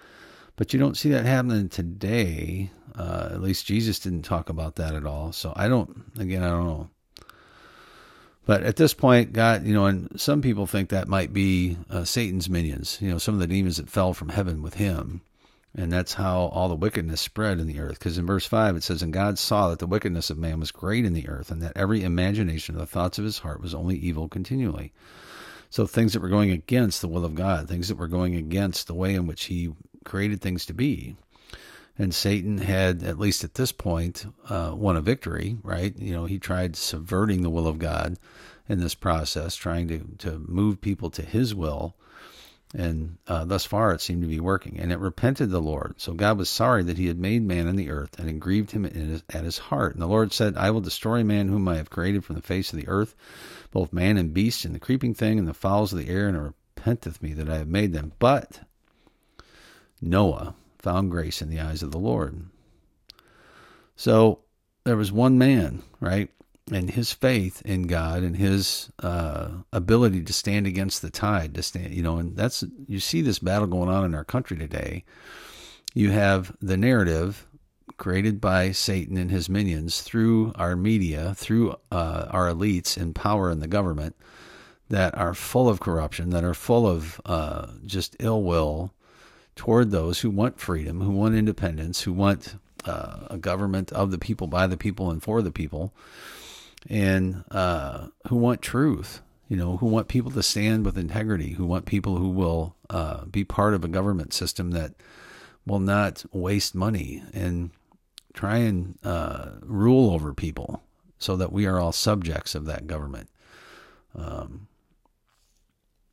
But 0.56 0.72
you 0.72 0.80
don't 0.80 0.96
see 0.96 1.10
that 1.10 1.26
happening 1.26 1.68
today. 1.68 2.70
Uh, 2.96 3.28
at 3.32 3.42
least 3.42 3.66
Jesus 3.66 3.98
didn't 3.98 4.22
talk 4.22 4.48
about 4.48 4.76
that 4.76 4.94
at 4.94 5.04
all. 5.04 5.32
So 5.32 5.52
I 5.54 5.68
don't, 5.68 6.04
again, 6.18 6.42
I 6.42 6.48
don't 6.48 6.66
know. 6.66 6.90
But 8.48 8.62
at 8.62 8.76
this 8.76 8.94
point, 8.94 9.34
God, 9.34 9.66
you 9.66 9.74
know, 9.74 9.84
and 9.84 10.18
some 10.18 10.40
people 10.40 10.66
think 10.66 10.88
that 10.88 11.06
might 11.06 11.34
be 11.34 11.76
uh, 11.90 12.04
Satan's 12.04 12.48
minions, 12.48 12.96
you 12.98 13.10
know, 13.10 13.18
some 13.18 13.34
of 13.34 13.40
the 13.40 13.46
demons 13.46 13.76
that 13.76 13.90
fell 13.90 14.14
from 14.14 14.30
heaven 14.30 14.62
with 14.62 14.72
him. 14.72 15.20
And 15.76 15.92
that's 15.92 16.14
how 16.14 16.46
all 16.46 16.70
the 16.70 16.74
wickedness 16.74 17.20
spread 17.20 17.60
in 17.60 17.66
the 17.66 17.78
earth. 17.78 17.98
Because 17.98 18.16
in 18.16 18.24
verse 18.24 18.46
5 18.46 18.76
it 18.76 18.82
says, 18.82 19.02
And 19.02 19.12
God 19.12 19.38
saw 19.38 19.68
that 19.68 19.80
the 19.80 19.86
wickedness 19.86 20.30
of 20.30 20.38
man 20.38 20.60
was 20.60 20.70
great 20.70 21.04
in 21.04 21.12
the 21.12 21.28
earth, 21.28 21.50
and 21.50 21.60
that 21.60 21.76
every 21.76 22.02
imagination 22.02 22.74
of 22.74 22.80
the 22.80 22.86
thoughts 22.86 23.18
of 23.18 23.24
his 23.26 23.40
heart 23.40 23.60
was 23.60 23.74
only 23.74 23.98
evil 23.98 24.30
continually. 24.30 24.94
So 25.68 25.86
things 25.86 26.14
that 26.14 26.22
were 26.22 26.30
going 26.30 26.50
against 26.50 27.02
the 27.02 27.08
will 27.08 27.26
of 27.26 27.34
God, 27.34 27.68
things 27.68 27.88
that 27.88 27.98
were 27.98 28.08
going 28.08 28.34
against 28.34 28.86
the 28.86 28.94
way 28.94 29.14
in 29.14 29.26
which 29.26 29.44
he 29.44 29.74
created 30.06 30.40
things 30.40 30.64
to 30.64 30.72
be. 30.72 31.16
And 31.98 32.14
Satan 32.14 32.58
had, 32.58 33.02
at 33.02 33.18
least 33.18 33.42
at 33.42 33.54
this 33.54 33.72
point, 33.72 34.24
uh, 34.48 34.72
won 34.74 34.96
a 34.96 35.00
victory, 35.00 35.58
right? 35.64 35.96
You 35.98 36.12
know, 36.12 36.24
he 36.26 36.38
tried 36.38 36.76
subverting 36.76 37.42
the 37.42 37.50
will 37.50 37.66
of 37.66 37.80
God 37.80 38.18
in 38.68 38.78
this 38.78 38.94
process, 38.94 39.56
trying 39.56 39.88
to, 39.88 40.04
to 40.18 40.38
move 40.38 40.80
people 40.80 41.10
to 41.10 41.22
his 41.22 41.54
will. 41.54 41.96
And 42.74 43.16
uh, 43.26 43.46
thus 43.46 43.64
far, 43.64 43.92
it 43.92 44.00
seemed 44.00 44.22
to 44.22 44.28
be 44.28 44.38
working. 44.38 44.78
And 44.78 44.92
it 44.92 44.98
repented 44.98 45.50
the 45.50 45.60
Lord. 45.60 45.94
So 45.96 46.12
God 46.12 46.38
was 46.38 46.50
sorry 46.50 46.82
that 46.84 46.98
he 46.98 47.06
had 47.06 47.18
made 47.18 47.42
man 47.42 47.66
in 47.66 47.76
the 47.76 47.90
earth, 47.90 48.18
and 48.18 48.28
it 48.28 48.38
grieved 48.38 48.72
him 48.72 48.84
his, 48.84 49.22
at 49.30 49.44
his 49.44 49.58
heart. 49.58 49.94
And 49.94 50.02
the 50.02 50.06
Lord 50.06 50.32
said, 50.32 50.56
I 50.56 50.70
will 50.70 50.82
destroy 50.82 51.24
man 51.24 51.48
whom 51.48 51.66
I 51.66 51.76
have 51.76 51.90
created 51.90 52.24
from 52.24 52.36
the 52.36 52.42
face 52.42 52.72
of 52.72 52.78
the 52.78 52.86
earth, 52.86 53.16
both 53.70 53.92
man 53.92 54.18
and 54.18 54.34
beast, 54.34 54.64
and 54.64 54.74
the 54.74 54.80
creeping 54.80 55.14
thing, 55.14 55.38
and 55.38 55.48
the 55.48 55.54
fowls 55.54 55.92
of 55.92 55.98
the 55.98 56.10
air, 56.10 56.28
and 56.28 56.36
it 56.36 56.52
repenteth 56.76 57.22
me 57.22 57.32
that 57.32 57.48
I 57.48 57.56
have 57.56 57.68
made 57.68 57.94
them. 57.94 58.12
But 58.18 58.60
Noah 60.02 60.54
found 60.78 61.10
grace 61.10 61.42
in 61.42 61.50
the 61.50 61.60
eyes 61.60 61.82
of 61.82 61.90
the 61.90 61.98
Lord. 61.98 62.46
So 63.96 64.40
there 64.84 64.96
was 64.96 65.12
one 65.12 65.38
man, 65.38 65.82
right? 66.00 66.30
and 66.72 66.90
his 66.90 67.12
faith 67.12 67.62
in 67.64 67.82
God 67.82 68.22
and 68.22 68.36
his 68.36 68.90
uh, 69.02 69.48
ability 69.72 70.22
to 70.22 70.32
stand 70.32 70.66
against 70.66 71.02
the 71.02 71.10
tide, 71.10 71.54
to 71.54 71.62
stand, 71.62 71.94
you 71.94 72.02
know, 72.02 72.18
and 72.18 72.36
that's 72.36 72.64
you 72.86 73.00
see 73.00 73.20
this 73.20 73.38
battle 73.38 73.66
going 73.66 73.88
on 73.88 74.04
in 74.04 74.14
our 74.14 74.24
country 74.24 74.56
today. 74.56 75.04
You 75.94 76.10
have 76.10 76.56
the 76.60 76.76
narrative 76.76 77.46
created 77.96 78.40
by 78.40 78.70
Satan 78.72 79.16
and 79.16 79.30
his 79.30 79.48
minions 79.48 80.02
through 80.02 80.52
our 80.54 80.76
media, 80.76 81.34
through 81.34 81.74
uh, 81.90 82.26
our 82.30 82.48
elites 82.48 82.96
in 82.96 83.14
power 83.14 83.50
in 83.50 83.60
the 83.60 83.66
government, 83.66 84.14
that 84.88 85.16
are 85.16 85.34
full 85.34 85.68
of 85.68 85.80
corruption, 85.80 86.30
that 86.30 86.44
are 86.44 86.54
full 86.54 86.86
of 86.86 87.20
uh, 87.24 87.66
just 87.84 88.16
ill 88.20 88.42
will 88.42 88.92
toward 89.58 89.90
those 89.90 90.20
who 90.20 90.30
want 90.30 90.58
freedom, 90.58 91.02
who 91.02 91.10
want 91.10 91.34
independence, 91.34 92.02
who 92.02 92.12
want 92.14 92.54
uh, 92.86 93.26
a 93.28 93.36
government 93.36 93.92
of 93.92 94.10
the 94.10 94.18
people, 94.18 94.46
by 94.46 94.66
the 94.66 94.78
people, 94.78 95.10
and 95.10 95.22
for 95.22 95.42
the 95.42 95.52
people 95.52 95.92
and 96.88 97.44
uh, 97.50 98.08
who 98.28 98.36
want 98.36 98.62
truth, 98.62 99.20
you 99.48 99.56
know, 99.56 99.78
who 99.78 99.86
want 99.86 100.08
people 100.08 100.30
to 100.30 100.42
stand 100.42 100.84
with 100.84 100.98
integrity, 100.98 101.52
who 101.52 101.66
want 101.66 101.86
people 101.86 102.16
who 102.16 102.28
will 102.28 102.76
uh, 102.90 103.24
be 103.24 103.44
part 103.44 103.74
of 103.74 103.84
a 103.84 103.88
government 103.88 104.32
system 104.32 104.70
that 104.72 104.94
will 105.66 105.80
not 105.80 106.24
waste 106.32 106.74
money 106.74 107.22
and 107.32 107.70
try 108.32 108.58
and 108.58 108.98
uh, 109.04 109.50
rule 109.62 110.10
over 110.12 110.32
people 110.32 110.82
so 111.18 111.36
that 111.36 111.52
we 111.52 111.66
are 111.66 111.80
all 111.80 111.92
subjects 111.92 112.54
of 112.54 112.64
that 112.66 112.86
government. 112.86 113.28
Um, 114.14 114.68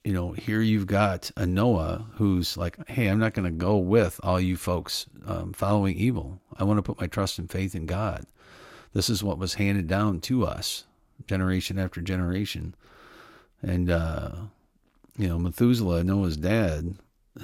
you 0.06 0.14
know, 0.14 0.34
here 0.34 0.62
you've 0.62 0.86
got 0.86 1.32
a 1.36 1.48
Noah 1.48 2.06
who's 2.14 2.56
like, 2.56 2.78
hey, 2.88 3.08
I'm 3.08 3.18
not 3.18 3.34
going 3.34 3.52
to 3.52 3.66
go 3.66 3.76
with 3.78 4.20
all 4.22 4.40
you 4.40 4.56
folks 4.56 5.08
um, 5.26 5.52
following 5.52 5.98
evil. 5.98 6.40
I 6.56 6.64
want 6.64 6.78
to 6.78 6.84
put 6.84 7.02
my 7.02 7.08
trust 7.08 7.40
and 7.40 7.50
faith 7.50 7.74
in 7.74 7.88
God. 7.88 8.28
This 8.94 9.10
is 9.10 9.24
what 9.24 9.40
was 9.40 9.56
handed 9.56 9.88
down 9.88 10.22
to 10.22 10.46
us, 10.46 10.86
generation 11.26 11.80
after 11.80 12.02
generation. 12.02 12.76
And, 13.64 13.90
uh, 13.90 14.32
you 15.18 15.28
know, 15.28 15.40
Methuselah, 15.40 16.04
Noah's 16.04 16.38
dad, 16.38 16.96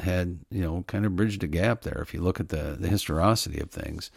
had, 0.03 0.37
you 0.51 0.61
know, 0.61 0.83
kind 0.85 1.07
of 1.07 1.15
bridged 1.15 1.43
a 1.43 1.47
gap 1.47 1.81
there. 1.81 1.99
If 1.99 2.13
you 2.13 2.21
look 2.21 2.39
at 2.39 2.49
the, 2.49 2.77
the 2.79 2.87
historicity 2.87 3.59
of 3.59 3.71
things, 3.71 4.11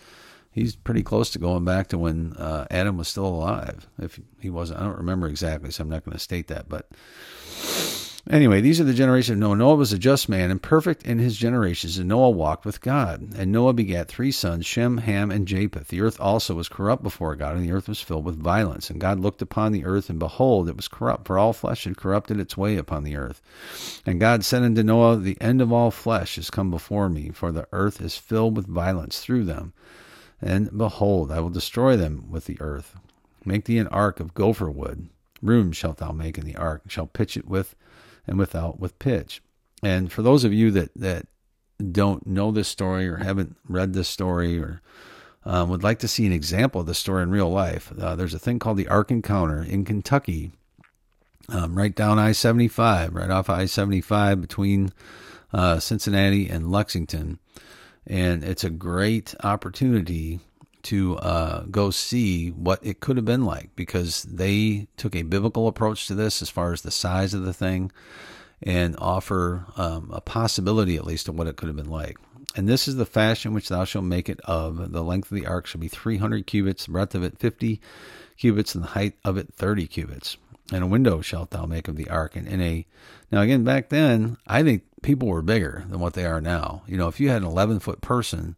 he's 0.52 0.76
pretty 0.76 1.02
close 1.02 1.30
to 1.30 1.38
going 1.38 1.64
back 1.64 1.88
to 1.88 1.98
when 1.98 2.34
uh, 2.34 2.66
Adam 2.70 2.98
was 2.98 3.08
still 3.08 3.26
alive. 3.26 3.88
If 3.98 4.20
he 4.38 4.50
wasn't, 4.50 4.80
I 4.80 4.84
don't 4.84 4.98
remember 4.98 5.28
exactly, 5.28 5.70
so 5.70 5.82
I'm 5.82 5.88
not 5.88 6.04
going 6.04 6.12
to 6.12 6.22
state 6.22 6.48
that. 6.48 6.68
But 6.68 6.90
Anyway, 8.30 8.62
these 8.62 8.80
are 8.80 8.84
the 8.84 8.94
generation 8.94 9.34
of 9.34 9.38
Noah. 9.38 9.56
Noah 9.56 9.74
was 9.74 9.92
a 9.92 9.98
just 9.98 10.30
man 10.30 10.50
and 10.50 10.62
perfect 10.62 11.02
in 11.02 11.18
his 11.18 11.36
generations, 11.36 11.98
and 11.98 12.08
Noah 12.08 12.30
walked 12.30 12.64
with 12.64 12.80
God. 12.80 13.34
And 13.36 13.52
Noah 13.52 13.74
begat 13.74 14.08
three 14.08 14.30
sons, 14.30 14.64
Shem, 14.64 14.96
Ham, 14.96 15.30
and 15.30 15.46
Japheth. 15.46 15.88
The 15.88 16.00
earth 16.00 16.18
also 16.18 16.54
was 16.54 16.70
corrupt 16.70 17.02
before 17.02 17.36
God, 17.36 17.54
and 17.54 17.62
the 17.62 17.72
earth 17.72 17.86
was 17.86 18.00
filled 18.00 18.24
with 18.24 18.40
violence. 18.40 18.88
And 18.88 18.98
God 18.98 19.20
looked 19.20 19.42
upon 19.42 19.72
the 19.72 19.84
earth, 19.84 20.08
and 20.08 20.18
behold, 20.18 20.70
it 20.70 20.76
was 20.76 20.88
corrupt, 20.88 21.26
for 21.26 21.38
all 21.38 21.52
flesh 21.52 21.84
had 21.84 21.98
corrupted 21.98 22.40
its 22.40 22.56
way 22.56 22.78
upon 22.78 23.04
the 23.04 23.14
earth. 23.14 23.42
And 24.06 24.18
God 24.18 24.42
said 24.42 24.62
unto 24.62 24.82
Noah, 24.82 25.18
The 25.18 25.36
end 25.38 25.60
of 25.60 25.70
all 25.70 25.90
flesh 25.90 26.38
is 26.38 26.48
come 26.48 26.70
before 26.70 27.10
me, 27.10 27.28
for 27.28 27.52
the 27.52 27.68
earth 27.72 28.00
is 28.00 28.16
filled 28.16 28.56
with 28.56 28.66
violence 28.66 29.20
through 29.20 29.44
them. 29.44 29.74
And 30.40 30.76
behold, 30.76 31.30
I 31.30 31.40
will 31.40 31.50
destroy 31.50 31.98
them 31.98 32.30
with 32.30 32.46
the 32.46 32.56
earth. 32.58 32.96
Make 33.44 33.66
thee 33.66 33.76
an 33.76 33.88
ark 33.88 34.18
of 34.18 34.32
gopher 34.32 34.70
wood. 34.70 35.10
Rooms 35.42 35.76
shalt 35.76 35.98
thou 35.98 36.12
make 36.12 36.38
in 36.38 36.46
the 36.46 36.56
ark, 36.56 36.80
and 36.84 36.92
shall 36.92 37.06
pitch 37.06 37.36
it 37.36 37.46
with 37.46 37.76
and 38.26 38.38
without 38.38 38.78
with 38.78 38.98
pitch. 38.98 39.42
And 39.82 40.10
for 40.10 40.22
those 40.22 40.44
of 40.44 40.52
you 40.52 40.70
that 40.72 40.90
that 40.96 41.26
don't 41.90 42.26
know 42.26 42.50
this 42.50 42.68
story 42.68 43.08
or 43.08 43.16
haven't 43.16 43.56
read 43.68 43.92
this 43.92 44.08
story 44.08 44.58
or 44.58 44.80
um, 45.44 45.68
would 45.68 45.82
like 45.82 45.98
to 45.98 46.08
see 46.08 46.24
an 46.24 46.32
example 46.32 46.80
of 46.80 46.86
the 46.86 46.94
story 46.94 47.22
in 47.22 47.30
real 47.30 47.50
life, 47.50 47.92
uh, 48.00 48.16
there's 48.16 48.34
a 48.34 48.38
thing 48.38 48.58
called 48.58 48.78
the 48.78 48.88
Ark 48.88 49.10
Encounter 49.10 49.62
in 49.62 49.84
Kentucky, 49.84 50.52
um, 51.50 51.76
right 51.76 51.94
down 51.94 52.18
I 52.18 52.32
75, 52.32 53.14
right 53.14 53.30
off 53.30 53.50
I 53.50 53.66
75 53.66 54.40
between 54.40 54.92
uh, 55.52 55.78
Cincinnati 55.80 56.48
and 56.48 56.70
Lexington. 56.70 57.38
And 58.06 58.42
it's 58.42 58.64
a 58.64 58.70
great 58.70 59.34
opportunity 59.42 60.40
to 60.84 61.16
uh, 61.16 61.64
go 61.70 61.90
see 61.90 62.50
what 62.50 62.78
it 62.82 63.00
could 63.00 63.16
have 63.16 63.24
been 63.24 63.44
like 63.44 63.70
because 63.76 64.22
they 64.24 64.86
took 64.96 65.16
a 65.16 65.22
biblical 65.22 65.68
approach 65.68 66.06
to 66.06 66.14
this 66.14 66.42
as 66.42 66.50
far 66.50 66.72
as 66.72 66.82
the 66.82 66.90
size 66.90 67.34
of 67.34 67.44
the 67.44 67.52
thing 67.52 67.90
and 68.62 68.94
offer 68.98 69.66
um, 69.76 70.10
a 70.12 70.20
possibility 70.20 70.96
at 70.96 71.06
least 71.06 71.28
of 71.28 71.36
what 71.36 71.46
it 71.46 71.56
could 71.56 71.68
have 71.68 71.76
been 71.76 71.90
like. 71.90 72.16
And 72.56 72.68
this 72.68 72.86
is 72.86 72.96
the 72.96 73.06
fashion 73.06 73.52
which 73.52 73.68
thou 73.68 73.84
shalt 73.84 74.04
make 74.04 74.28
it 74.28 74.40
of. 74.44 74.92
The 74.92 75.02
length 75.02 75.30
of 75.30 75.36
the 75.36 75.46
ark 75.46 75.66
shall 75.66 75.80
be 75.80 75.88
300 75.88 76.46
cubits, 76.46 76.86
the 76.86 76.92
breadth 76.92 77.14
of 77.14 77.24
it 77.24 77.38
50 77.38 77.80
cubits, 78.38 78.74
and 78.74 78.84
the 78.84 78.88
height 78.88 79.14
of 79.24 79.36
it 79.36 79.52
30 79.54 79.86
cubits. 79.86 80.36
And 80.72 80.82
a 80.82 80.88
window 80.88 81.20
shalt 81.20 81.50
thou 81.50 81.66
make 81.66 81.88
of 81.88 81.96
the 81.96 82.08
ark. 82.08 82.36
And 82.36 82.46
in 82.46 82.60
a 82.60 82.86
now 83.30 83.40
again 83.40 83.64
back 83.64 83.88
then, 83.88 84.36
I 84.46 84.62
think 84.62 84.82
people 85.02 85.28
were 85.28 85.42
bigger 85.42 85.84
than 85.88 86.00
what 86.00 86.14
they 86.14 86.24
are 86.24 86.40
now. 86.40 86.82
You 86.86 86.96
know, 86.96 87.08
if 87.08 87.20
you 87.20 87.28
had 87.28 87.42
an 87.42 87.48
11 87.48 87.80
foot 87.80 88.00
person, 88.00 88.56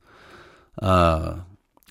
uh, 0.80 1.38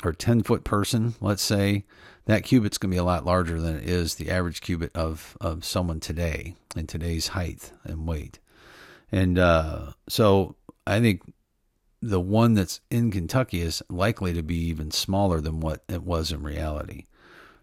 or 0.05 0.13
10 0.13 0.43
foot 0.43 0.63
person, 0.63 1.15
let's 1.19 1.41
say, 1.41 1.83
that 2.25 2.43
cubit's 2.43 2.77
going 2.77 2.91
to 2.91 2.95
be 2.95 2.99
a 2.99 3.03
lot 3.03 3.25
larger 3.25 3.59
than 3.59 3.75
it 3.75 3.87
is 3.87 4.15
the 4.15 4.31
average 4.31 4.61
cubit 4.61 4.95
of, 4.95 5.37
of 5.39 5.63
someone 5.63 5.99
today 5.99 6.55
in 6.75 6.87
today's 6.87 7.29
height 7.29 7.71
and 7.83 8.07
weight. 8.07 8.39
And 9.11 9.37
uh, 9.37 9.91
so 10.09 10.55
I 10.87 10.99
think 10.99 11.21
the 12.01 12.19
one 12.19 12.53
that's 12.53 12.81
in 12.89 13.11
Kentucky 13.11 13.61
is 13.61 13.81
likely 13.89 14.33
to 14.33 14.43
be 14.43 14.57
even 14.67 14.91
smaller 14.91 15.41
than 15.41 15.59
what 15.59 15.83
it 15.87 16.03
was 16.03 16.31
in 16.31 16.43
reality 16.43 17.05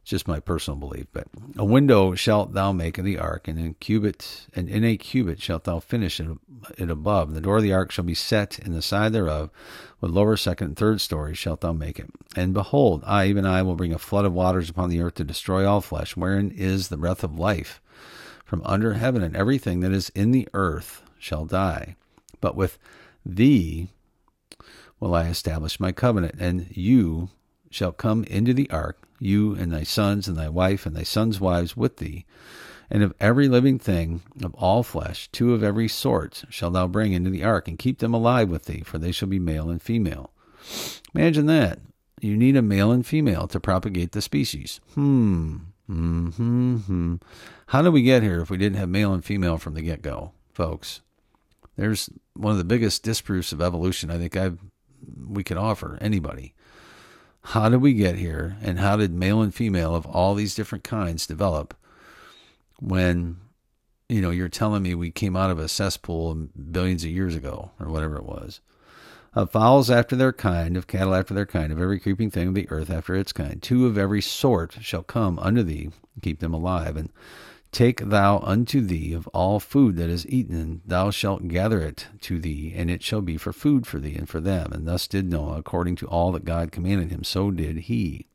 just 0.04 0.28
my 0.28 0.40
personal 0.40 0.78
belief. 0.78 1.06
But 1.12 1.28
a 1.56 1.64
window 1.64 2.14
shalt 2.14 2.52
thou 2.52 2.73
make 2.73 2.99
of 2.99 3.04
the 3.04 3.18
ark, 3.18 3.49
and 3.49 3.59
in 3.59 3.75
cubit 3.75 4.47
and 4.54 4.68
in 4.68 4.85
a 4.85 4.97
cubit 4.97 5.40
shalt 5.40 5.64
thou 5.64 5.80
finish 5.80 6.18
it, 6.18 6.28
it 6.76 6.90
above. 6.90 7.28
And 7.28 7.37
the 7.37 7.40
door 7.40 7.59
of 7.59 7.62
the 7.62 7.73
ark 7.73 7.90
shall 7.90 8.04
be 8.04 8.14
set 8.14 8.59
in 8.59 8.73
the 8.73 8.82
side 8.82 9.12
thereof, 9.12 9.50
with 10.00 10.11
lower, 10.11 10.37
second, 10.37 10.68
and 10.68 10.76
third 10.76 11.00
stories 11.00 11.38
shalt 11.38 11.61
thou 11.61 11.73
make 11.73 11.99
it. 11.99 12.11
And 12.37 12.52
behold, 12.52 13.02
I 13.06 13.26
even 13.26 13.47
I 13.47 13.62
will 13.62 13.76
bring 13.76 13.92
a 13.92 13.99
flood 13.99 14.25
of 14.25 14.32
waters 14.32 14.68
upon 14.68 14.90
the 14.90 15.00
earth 15.00 15.14
to 15.14 15.25
destroy 15.25 15.66
all 15.66 15.80
flesh, 15.80 16.16
wherein 16.16 16.50
is 16.50 16.88
the 16.88 16.97
breath 16.97 17.23
of 17.23 17.38
life 17.38 17.80
from 18.44 18.62
under 18.64 18.94
heaven, 18.94 19.23
and 19.23 19.37
everything 19.37 19.80
that 19.80 19.92
is 19.92 20.11
in 20.11 20.32
the 20.32 20.49
earth 20.52 21.02
shall 21.18 21.44
die. 21.44 21.97
But 22.40 22.56
with 22.56 22.78
thee 23.25 23.90
will 24.99 25.14
I 25.14 25.28
establish 25.28 25.80
my 25.80 25.92
covenant, 25.92 26.35
and 26.38 26.66
you 26.71 27.30
shall 27.75 27.93
come 27.93 28.25
into 28.25 28.55
the 28.55 28.71
ark 28.71 29.09
you 29.23 29.55
and 29.55 29.73
thy 29.73 29.85
sons 29.85 30.26
and 30.26 30.37
thy 30.37 30.49
wife 30.49 30.85
and 30.85 30.97
thy 30.97 31.05
sons' 31.05 31.41
wives 31.41 31.76
with 31.76 31.99
thee. 31.99 32.26
And 32.91 33.02
of 33.02 33.14
every 33.21 33.49
living 33.49 33.79
thing 33.79 34.21
of 34.43 34.55
all 34.55 34.83
flesh, 34.83 35.29
two 35.33 35.55
of 35.55 35.62
every 35.62 35.88
sort 35.88 36.45
shalt 36.50 36.75
thou 36.75 36.87
bring 36.87 37.12
into 37.12 37.31
the 37.31 37.45
ark, 37.45 37.67
and 37.69 37.79
keep 37.79 38.00
them 38.00 38.12
alive 38.12 38.50
with 38.50 38.67
thee, 38.67 38.83
for 38.85 38.99
they 38.99 39.12
shall 39.12 39.29
be 39.29 39.38
male 39.38 39.71
and 39.71 39.81
female. 39.81 40.31
Imagine 41.14 41.47
that. 41.47 41.79
You 42.21 42.37
need 42.37 42.57
a 42.57 42.62
male 42.62 42.93
and 42.93 43.07
female 43.07 43.49
to 43.49 43.59
propagate 43.59 44.12
the 44.12 44.21
species. 44.21 44.81
Hmm. 44.95 45.57
Hmm. 45.87 46.29
Hmm. 46.29 47.14
How 47.67 47.81
did 47.81 47.91
we 47.91 48.02
get 48.02 48.23
here 48.23 48.43
if 48.43 48.50
we 48.50 48.59
didn't 48.59 48.79
have 48.79 48.88
male 48.88 49.14
and 49.14 49.25
female 49.25 49.57
from 49.57 49.75
the 49.75 49.83
get 49.83 50.02
go, 50.02 50.33
folks? 50.52 51.00
There's 51.76 52.11
one 52.35 52.52
of 52.52 52.59
the 52.59 52.64
biggest 52.64 53.02
disproofs 53.02 53.52
of 53.52 53.62
evolution 53.62 54.11
I 54.11 54.19
think 54.19 54.37
I've 54.37 54.59
we 55.29 55.43
could 55.43 55.57
offer 55.57 55.99
anybody 56.00 56.55
how 57.45 57.69
did 57.69 57.81
we 57.81 57.95
get 57.95 58.17
here 58.17 58.57
and 58.63 58.79
how 58.79 58.97
did 58.97 59.13
male 59.13 59.43
and 59.43 59.55
female 59.55 59.95
of 59.95 60.07
all 60.07 60.35
these 60.35 60.55
different 60.55 60.85
kinds 60.85 61.27
develop 61.27 61.75
when 62.81 63.37
you 64.09 64.21
know 64.21 64.31
you're 64.31 64.49
telling 64.49 64.83
me 64.83 64.95
we 64.95 65.11
came 65.11 65.37
out 65.37 65.51
of 65.51 65.59
a 65.59 65.69
cesspool 65.69 66.49
billions 66.71 67.05
of 67.05 67.11
years 67.11 67.35
ago 67.35 67.71
or 67.81 67.89
whatever 67.89 68.17
it 68.17 68.25
was 68.25 68.61
of 69.35 69.51
fowls 69.51 69.91
after 69.91 70.15
their 70.15 70.33
kind 70.33 70.77
of 70.77 70.87
cattle 70.87 71.15
after 71.15 71.33
their 71.33 71.47
kind 71.47 71.73
of 71.73 71.81
every 71.81 71.99
creeping 71.99 72.31
thing 72.31 72.49
of 72.49 72.55
the 72.55 72.71
earth 72.71 72.91
after 72.91 73.15
its 73.15 73.33
kind. 73.33 73.63
Two 73.63 73.87
of 73.87 73.97
every 73.97 74.21
sort 74.21 74.77
shall 74.81 75.03
come 75.03 75.39
unto 75.39 75.63
thee 75.63 75.91
keep 76.21 76.41
them 76.41 76.53
alive. 76.53 76.97
And 76.97 77.11
Take 77.73 78.00
thou 78.11 78.38
unto 78.41 78.83
thee 78.83 79.14
of 79.14 79.26
all 79.29 79.59
food 79.59 79.97
that 79.97 80.11
is 80.11 80.29
eaten, 80.29 80.83
thou 80.85 81.11
shalt 81.11 81.49
gather 81.49 81.81
it 81.81 82.07
to 82.21 82.38
thee, 82.38 82.73
and 82.76 82.91
it 82.91 83.02
shall 83.02 83.23
be 83.23 83.38
for 83.38 83.50
food 83.52 83.87
for 83.87 83.99
thee 83.99 84.14
and 84.14 84.29
for 84.29 84.41
them. 84.41 84.71
And 84.73 84.87
thus 84.87 85.09
did 85.09 85.31
Noah, 85.31 85.57
according 85.57 85.97
to 85.97 86.07
all 86.07 86.33
that 86.33 86.45
God 86.45 86.71
commanded 86.71 87.11
him, 87.11 87.25
so 87.25 87.50
did 87.50 87.79
he. 87.79 88.26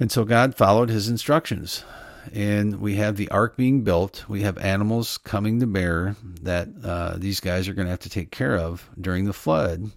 And 0.00 0.10
so 0.10 0.24
God 0.24 0.56
followed 0.56 0.90
his 0.90 1.08
instructions. 1.08 1.84
and 2.32 2.80
we 2.80 2.96
have 2.96 3.16
the 3.16 3.28
ark 3.30 3.56
being 3.56 3.82
built. 3.82 4.24
We 4.28 4.42
have 4.42 4.58
animals 4.58 5.18
coming 5.18 5.60
to 5.60 5.66
bear 5.66 6.16
that 6.42 6.68
uh, 6.82 7.16
these 7.18 7.40
guys 7.40 7.68
are 7.68 7.74
going 7.74 7.86
to 7.86 7.90
have 7.90 8.00
to 8.00 8.10
take 8.10 8.30
care 8.30 8.56
of 8.56 8.88
during 9.00 9.24
the 9.24 9.32
flood. 9.32 9.90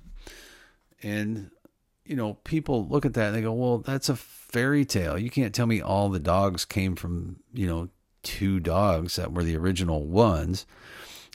And, 1.04 1.52
you 2.06 2.16
know, 2.16 2.34
people 2.44 2.88
look 2.88 3.06
at 3.06 3.14
that 3.14 3.28
and 3.28 3.36
they 3.36 3.42
go, 3.42 3.54
well, 3.54 3.78
that's 3.80 4.10
a 4.10 4.16
fairy 4.50 4.86
tale. 4.86 5.18
You 5.18 5.30
can't 5.30 5.54
tell 5.54 5.68
me 5.68 5.82
all 5.82 6.10
the 6.10 6.20
dogs 6.20 6.66
came 6.66 6.96
from, 6.96 7.38
you 7.54 7.68
know, 7.68 7.90
two 8.24 8.60
dogs 8.60 9.16
that 9.16 9.32
were 9.32 9.44
the 9.44 9.58
original 9.58 10.06
ones. 10.06 10.66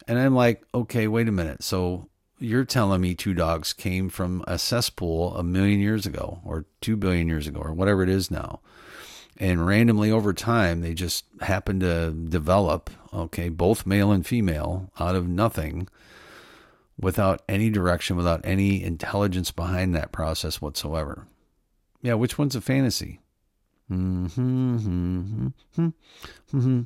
And 0.06 0.18
I'm 0.18 0.34
like, 0.34 0.62
okay, 0.74 1.06
wait 1.08 1.28
a 1.28 1.32
minute. 1.32 1.62
So 1.62 2.08
you're 2.38 2.64
telling 2.64 3.00
me 3.00 3.14
two 3.14 3.34
dogs 3.34 3.72
came 3.72 4.08
from 4.08 4.44
a 4.46 4.58
cesspool 4.58 5.36
a 5.36 5.42
million 5.42 5.80
years 5.80 6.06
ago 6.06 6.40
or 6.44 6.66
two 6.80 6.96
billion 6.96 7.28
years 7.28 7.46
ago 7.46 7.60
or 7.60 7.72
whatever 7.72 8.02
it 8.02 8.08
is 8.08 8.30
now. 8.30 8.60
And 9.38 9.66
randomly 9.66 10.10
over 10.10 10.32
time, 10.32 10.82
they 10.82 10.92
just 10.92 11.24
happened 11.40 11.80
to 11.80 12.12
develop, 12.12 12.90
okay, 13.14 13.48
both 13.48 13.86
male 13.86 14.12
and 14.12 14.26
female 14.26 14.90
out 15.00 15.14
of 15.14 15.26
nothing 15.28 15.88
without 17.00 17.42
any 17.48 17.70
direction, 17.70 18.16
without 18.16 18.40
any 18.44 18.82
intelligence 18.82 19.50
behind 19.50 19.94
that 19.94 20.12
process 20.12 20.60
whatsoever. 20.60 21.26
Yeah, 22.02 22.14
which 22.14 22.36
one's 22.36 22.56
a 22.56 22.60
fantasy? 22.60 23.20
Mm-hmm, 23.90 24.76
mm-hmm, 24.76 25.46
mm-hmm, 25.46 26.56
mm-hmm. 26.56 26.80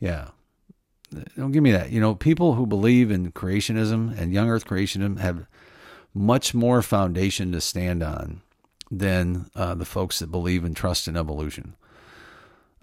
Yeah. 0.00 0.28
Don't 1.36 1.52
give 1.52 1.62
me 1.62 1.72
that. 1.72 1.90
You 1.90 2.00
know, 2.00 2.14
people 2.14 2.54
who 2.54 2.66
believe 2.66 3.10
in 3.10 3.32
creationism 3.32 4.18
and 4.18 4.32
young 4.32 4.48
earth 4.48 4.64
creationism 4.64 5.18
have 5.18 5.46
much 6.14 6.54
more 6.54 6.82
foundation 6.82 7.52
to 7.52 7.60
stand 7.60 8.02
on 8.02 8.40
than 8.90 9.50
uh, 9.54 9.74
the 9.74 9.84
folks 9.84 10.18
that 10.18 10.30
believe 10.30 10.64
and 10.64 10.76
trust 10.76 11.08
in 11.08 11.16
evolution. 11.16 11.74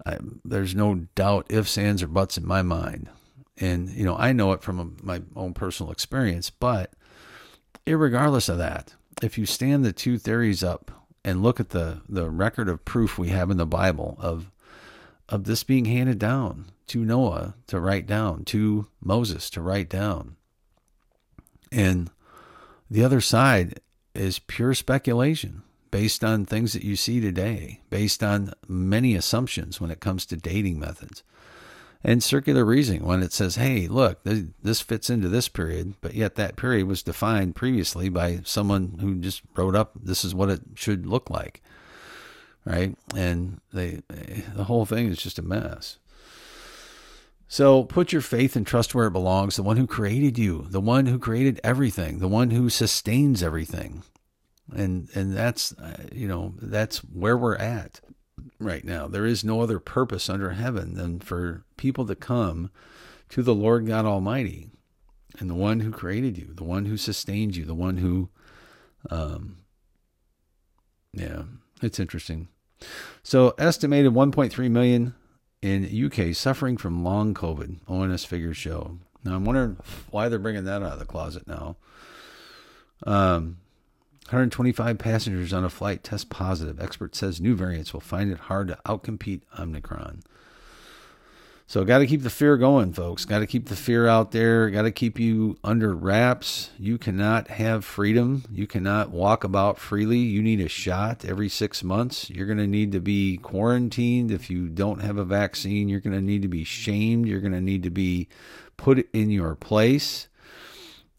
I, 0.06 0.18
there's 0.44 0.74
no 0.74 1.06
doubt 1.14 1.46
ifs, 1.50 1.76
ands, 1.76 2.02
or 2.02 2.08
buts 2.08 2.38
in 2.38 2.46
my 2.46 2.62
mind. 2.62 3.08
And, 3.58 3.90
you 3.90 4.04
know, 4.04 4.16
I 4.16 4.32
know 4.32 4.52
it 4.52 4.62
from 4.62 4.80
a, 4.80 5.04
my 5.04 5.22
own 5.36 5.52
personal 5.54 5.92
experience, 5.92 6.50
but 6.50 6.92
regardless 7.86 8.48
of 8.48 8.58
that, 8.58 8.94
if 9.22 9.36
you 9.36 9.46
stand 9.46 9.84
the 9.84 9.92
two 9.92 10.18
theories 10.18 10.64
up 10.64 10.90
and 11.24 11.42
look 11.42 11.60
at 11.60 11.70
the, 11.70 12.00
the 12.08 12.30
record 12.30 12.68
of 12.68 12.84
proof 12.84 13.18
we 13.18 13.28
have 13.28 13.50
in 13.50 13.56
the 13.56 13.66
Bible 13.66 14.16
of 14.20 14.50
of 15.28 15.44
this 15.44 15.62
being 15.62 15.84
handed 15.84 16.18
down 16.18 16.72
to 16.88 17.04
Noah 17.04 17.54
to 17.68 17.78
write 17.78 18.04
down, 18.04 18.44
to 18.46 18.88
Moses 19.00 19.48
to 19.50 19.60
write 19.60 19.88
down. 19.88 20.34
And 21.70 22.10
the 22.90 23.04
other 23.04 23.20
side 23.20 23.78
is 24.12 24.40
pure 24.40 24.74
speculation 24.74 25.62
based 25.92 26.24
on 26.24 26.44
things 26.44 26.72
that 26.72 26.82
you 26.82 26.96
see 26.96 27.20
today, 27.20 27.80
based 27.90 28.24
on 28.24 28.52
many 28.66 29.14
assumptions 29.14 29.80
when 29.80 29.90
it 29.90 30.00
comes 30.00 30.26
to 30.26 30.36
dating 30.36 30.80
methods. 30.80 31.22
And 32.02 32.22
circular 32.22 32.64
reasoning 32.64 33.04
when 33.04 33.22
it 33.22 33.32
says, 33.32 33.56
hey, 33.56 33.86
look, 33.86 34.20
this 34.24 34.80
fits 34.80 35.10
into 35.10 35.28
this 35.28 35.48
period, 35.48 35.94
but 36.00 36.14
yet 36.14 36.34
that 36.36 36.56
period 36.56 36.86
was 36.86 37.02
defined 37.02 37.56
previously 37.56 38.08
by 38.08 38.40
someone 38.44 38.98
who 39.00 39.16
just 39.16 39.42
wrote 39.54 39.76
up, 39.76 39.92
this 40.02 40.24
is 40.24 40.34
what 40.34 40.48
it 40.48 40.62
should 40.76 41.06
look 41.06 41.28
like 41.28 41.62
right? 42.64 42.96
And 43.14 43.60
they 43.72 44.00
the 44.54 44.64
whole 44.64 44.86
thing 44.86 45.08
is 45.08 45.18
just 45.18 45.38
a 45.38 45.42
mess. 45.42 45.98
So 47.48 47.84
put 47.84 48.12
your 48.12 48.22
faith 48.22 48.54
and 48.54 48.66
trust 48.66 48.94
where 48.94 49.08
it 49.08 49.12
belongs, 49.12 49.56
the 49.56 49.64
one 49.64 49.76
who 49.76 49.86
created 49.86 50.38
you, 50.38 50.66
the 50.70 50.80
one 50.80 51.06
who 51.06 51.18
created 51.18 51.60
everything, 51.64 52.20
the 52.20 52.28
one 52.28 52.50
who 52.50 52.70
sustains 52.70 53.42
everything. 53.42 54.04
And 54.72 55.08
and 55.14 55.36
that's 55.36 55.72
uh, 55.72 56.06
you 56.12 56.28
know, 56.28 56.54
that's 56.60 56.98
where 56.98 57.36
we're 57.36 57.56
at 57.56 58.00
right 58.60 58.84
now. 58.84 59.08
There 59.08 59.26
is 59.26 59.42
no 59.42 59.60
other 59.62 59.78
purpose 59.78 60.28
under 60.28 60.50
heaven 60.50 60.94
than 60.94 61.20
for 61.20 61.64
people 61.76 62.06
to 62.06 62.14
come 62.14 62.70
to 63.30 63.42
the 63.42 63.54
Lord 63.54 63.86
God 63.86 64.04
Almighty 64.04 64.70
and 65.38 65.48
the 65.48 65.54
one 65.54 65.80
who 65.80 65.90
created 65.90 66.36
you, 66.36 66.50
the 66.54 66.64
one 66.64 66.84
who 66.84 66.96
sustained 66.96 67.56
you, 67.56 67.64
the 67.64 67.74
one 67.74 67.96
who 67.96 68.28
um 69.10 69.56
yeah, 71.12 71.42
it's 71.82 71.98
interesting. 71.98 72.48
So, 73.22 73.54
estimated 73.58 74.12
1.3 74.12 74.70
million 74.70 75.14
in 75.60 76.06
UK 76.06 76.34
suffering 76.34 76.76
from 76.76 77.04
long 77.04 77.34
COVID. 77.34 77.80
ONS 77.88 78.24
figures 78.24 78.56
show. 78.56 78.98
Now, 79.24 79.34
I'm 79.34 79.44
wondering 79.44 79.76
why 80.10 80.28
they're 80.28 80.38
bringing 80.38 80.64
that 80.64 80.82
out 80.82 80.92
of 80.92 80.98
the 80.98 81.04
closet 81.04 81.46
now. 81.46 81.76
Um, 83.06 83.58
125 84.26 84.98
passengers 84.98 85.52
on 85.52 85.64
a 85.64 85.70
flight 85.70 86.04
test 86.04 86.30
positive. 86.30 86.80
Expert 86.80 87.16
says 87.16 87.40
new 87.40 87.54
variants 87.54 87.92
will 87.92 88.00
find 88.00 88.30
it 88.30 88.38
hard 88.38 88.68
to 88.68 88.78
outcompete 88.86 89.42
Omicron. 89.58 90.22
So, 91.70 91.84
got 91.84 91.98
to 91.98 92.06
keep 92.08 92.24
the 92.24 92.30
fear 92.30 92.56
going, 92.56 92.92
folks. 92.92 93.24
Got 93.24 93.38
to 93.38 93.46
keep 93.46 93.68
the 93.68 93.76
fear 93.76 94.08
out 94.08 94.32
there. 94.32 94.70
Got 94.70 94.82
to 94.82 94.90
keep 94.90 95.20
you 95.20 95.56
under 95.62 95.94
wraps. 95.94 96.70
You 96.80 96.98
cannot 96.98 97.46
have 97.46 97.84
freedom. 97.84 98.42
You 98.50 98.66
cannot 98.66 99.10
walk 99.10 99.44
about 99.44 99.78
freely. 99.78 100.18
You 100.18 100.42
need 100.42 100.60
a 100.60 100.68
shot 100.68 101.24
every 101.24 101.48
six 101.48 101.84
months. 101.84 102.28
You're 102.28 102.46
going 102.46 102.58
to 102.58 102.66
need 102.66 102.90
to 102.90 102.98
be 102.98 103.36
quarantined. 103.36 104.32
If 104.32 104.50
you 104.50 104.68
don't 104.68 105.00
have 105.00 105.16
a 105.16 105.24
vaccine, 105.24 105.88
you're 105.88 106.00
going 106.00 106.16
to 106.16 106.20
need 106.20 106.42
to 106.42 106.48
be 106.48 106.64
shamed. 106.64 107.28
You're 107.28 107.38
going 107.38 107.52
to 107.52 107.60
need 107.60 107.84
to 107.84 107.90
be 107.90 108.26
put 108.76 109.08
in 109.12 109.30
your 109.30 109.54
place. 109.54 110.26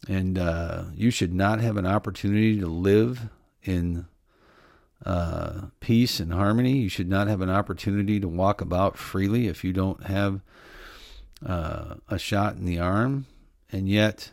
And 0.08 0.38
uh, 0.38 0.84
you 0.94 1.10
should 1.10 1.32
not 1.32 1.60
have 1.60 1.76
an 1.76 1.86
opportunity 1.86 2.58
to 2.58 2.66
live 2.66 3.28
in 3.62 4.06
uh, 5.04 5.66
peace 5.80 6.20
and 6.20 6.32
harmony. 6.32 6.78
You 6.78 6.88
should 6.88 7.08
not 7.08 7.28
have 7.28 7.40
an 7.40 7.50
opportunity 7.50 8.20
to 8.20 8.28
walk 8.28 8.60
about 8.60 8.98
freely 8.98 9.48
if 9.48 9.64
you 9.64 9.72
don't 9.72 10.04
have 10.04 10.40
uh, 11.44 11.94
a 12.08 12.18
shot 12.18 12.56
in 12.56 12.64
the 12.64 12.78
arm. 12.78 13.26
And 13.70 13.88
yet, 13.88 14.30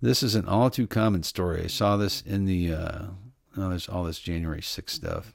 this 0.00 0.22
is 0.22 0.34
an 0.34 0.46
all 0.46 0.70
too 0.70 0.86
common 0.86 1.22
story. 1.22 1.64
I 1.64 1.68
saw 1.68 1.96
this 1.96 2.22
in 2.22 2.46
the, 2.46 2.72
uh, 2.72 3.02
oh, 3.56 3.68
there's 3.70 3.88
all 3.88 4.04
this 4.04 4.18
January 4.18 4.60
6th 4.60 4.90
stuff. 4.90 5.32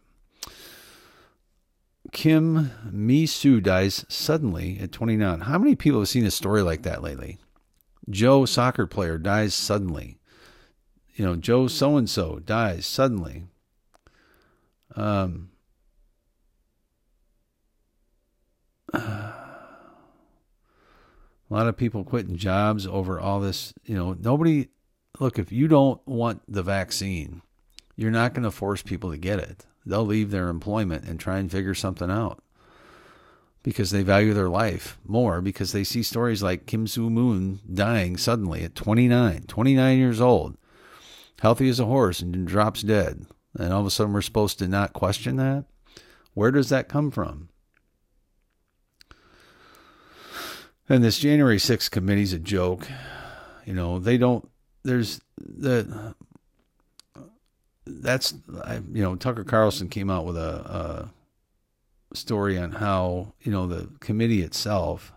Kim 2.11 2.71
Mi 2.91 3.25
Soo 3.25 3.61
dies 3.61 4.05
suddenly 4.09 4.79
at 4.81 4.91
29. 4.91 5.41
How 5.41 5.57
many 5.57 5.75
people 5.75 5.99
have 5.99 6.09
seen 6.09 6.25
a 6.25 6.31
story 6.31 6.61
like 6.61 6.81
that 6.83 7.01
lately? 7.01 7.37
Joe, 8.09 8.45
soccer 8.45 8.87
player, 8.87 9.17
dies 9.17 9.53
suddenly. 9.53 10.17
You 11.15 11.25
know, 11.25 11.35
Joe 11.35 11.67
so 11.67 11.97
and 11.97 12.09
so 12.09 12.39
dies 12.39 12.85
suddenly. 12.85 13.45
Um, 14.95 15.49
a 18.93 19.33
lot 21.49 21.67
of 21.67 21.77
people 21.77 22.03
quitting 22.03 22.37
jobs 22.37 22.87
over 22.87 23.19
all 23.19 23.39
this. 23.39 23.73
You 23.85 23.95
know, 23.95 24.13
nobody. 24.19 24.69
Look, 25.19 25.37
if 25.37 25.51
you 25.51 25.67
don't 25.67 26.05
want 26.07 26.41
the 26.47 26.63
vaccine, 26.63 27.41
you're 27.95 28.11
not 28.11 28.33
going 28.33 28.43
to 28.43 28.51
force 28.51 28.81
people 28.81 29.11
to 29.11 29.17
get 29.17 29.39
it. 29.39 29.65
They'll 29.85 30.05
leave 30.05 30.31
their 30.31 30.47
employment 30.47 31.05
and 31.05 31.19
try 31.19 31.37
and 31.37 31.51
figure 31.51 31.75
something 31.75 32.09
out 32.09 32.41
because 33.63 33.91
they 33.91 34.03
value 34.03 34.33
their 34.33 34.49
life 34.49 34.97
more 35.05 35.41
because 35.41 35.71
they 35.71 35.83
see 35.83 36.03
stories 36.03 36.41
like 36.41 36.65
Kim 36.65 36.87
Soo 36.87 37.09
Moon 37.09 37.59
dying 37.71 38.17
suddenly 38.17 38.63
at 38.63 38.75
29, 38.75 39.43
29 39.47 39.97
years 39.97 40.19
old, 40.19 40.57
healthy 41.41 41.69
as 41.69 41.79
a 41.79 41.85
horse, 41.85 42.21
and 42.21 42.47
drops 42.47 42.81
dead 42.81 43.25
and 43.57 43.73
all 43.73 43.81
of 43.81 43.85
a 43.87 43.91
sudden 43.91 44.13
we're 44.13 44.21
supposed 44.21 44.59
to 44.59 44.67
not 44.67 44.93
question 44.93 45.35
that? 45.37 45.65
Where 46.33 46.51
does 46.51 46.69
that 46.69 46.89
come 46.89 47.11
from? 47.11 47.49
And 50.87 51.03
this 51.03 51.19
January 51.19 51.57
6th 51.57 51.91
committee's 51.91 52.33
a 52.33 52.39
joke. 52.39 52.87
You 53.65 53.73
know, 53.73 53.99
they 53.99 54.17
don't, 54.17 54.49
there's 54.83 55.21
the, 55.37 56.15
that's, 57.85 58.33
you 58.91 59.01
know, 59.01 59.15
Tucker 59.15 59.43
Carlson 59.43 59.89
came 59.89 60.09
out 60.09 60.25
with 60.25 60.37
a, 60.37 60.41
a 60.41 61.09
story 62.13 62.57
on 62.57 62.73
how, 62.73 63.33
you 63.41 63.51
know, 63.51 63.67
the 63.67 63.89
committee 63.99 64.41
itself, 64.41 65.13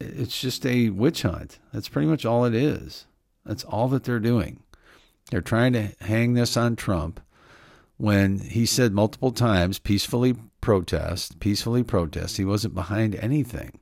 it's 0.00 0.40
just 0.40 0.66
a 0.66 0.90
witch 0.90 1.22
hunt. 1.22 1.58
That's 1.72 1.88
pretty 1.88 2.08
much 2.08 2.24
all 2.24 2.44
it 2.44 2.54
is. 2.54 3.06
That's 3.44 3.64
all 3.64 3.88
that 3.88 4.04
they're 4.04 4.20
doing. 4.20 4.62
They're 5.30 5.40
trying 5.40 5.72
to 5.74 5.92
hang 6.00 6.34
this 6.34 6.56
on 6.56 6.76
Trump 6.76 7.20
when 7.96 8.38
he 8.38 8.66
said 8.66 8.92
multiple 8.92 9.32
times, 9.32 9.78
peacefully 9.78 10.34
protest, 10.60 11.40
peacefully 11.40 11.82
protest. 11.82 12.36
He 12.36 12.44
wasn't 12.44 12.74
behind 12.74 13.14
anything. 13.16 13.78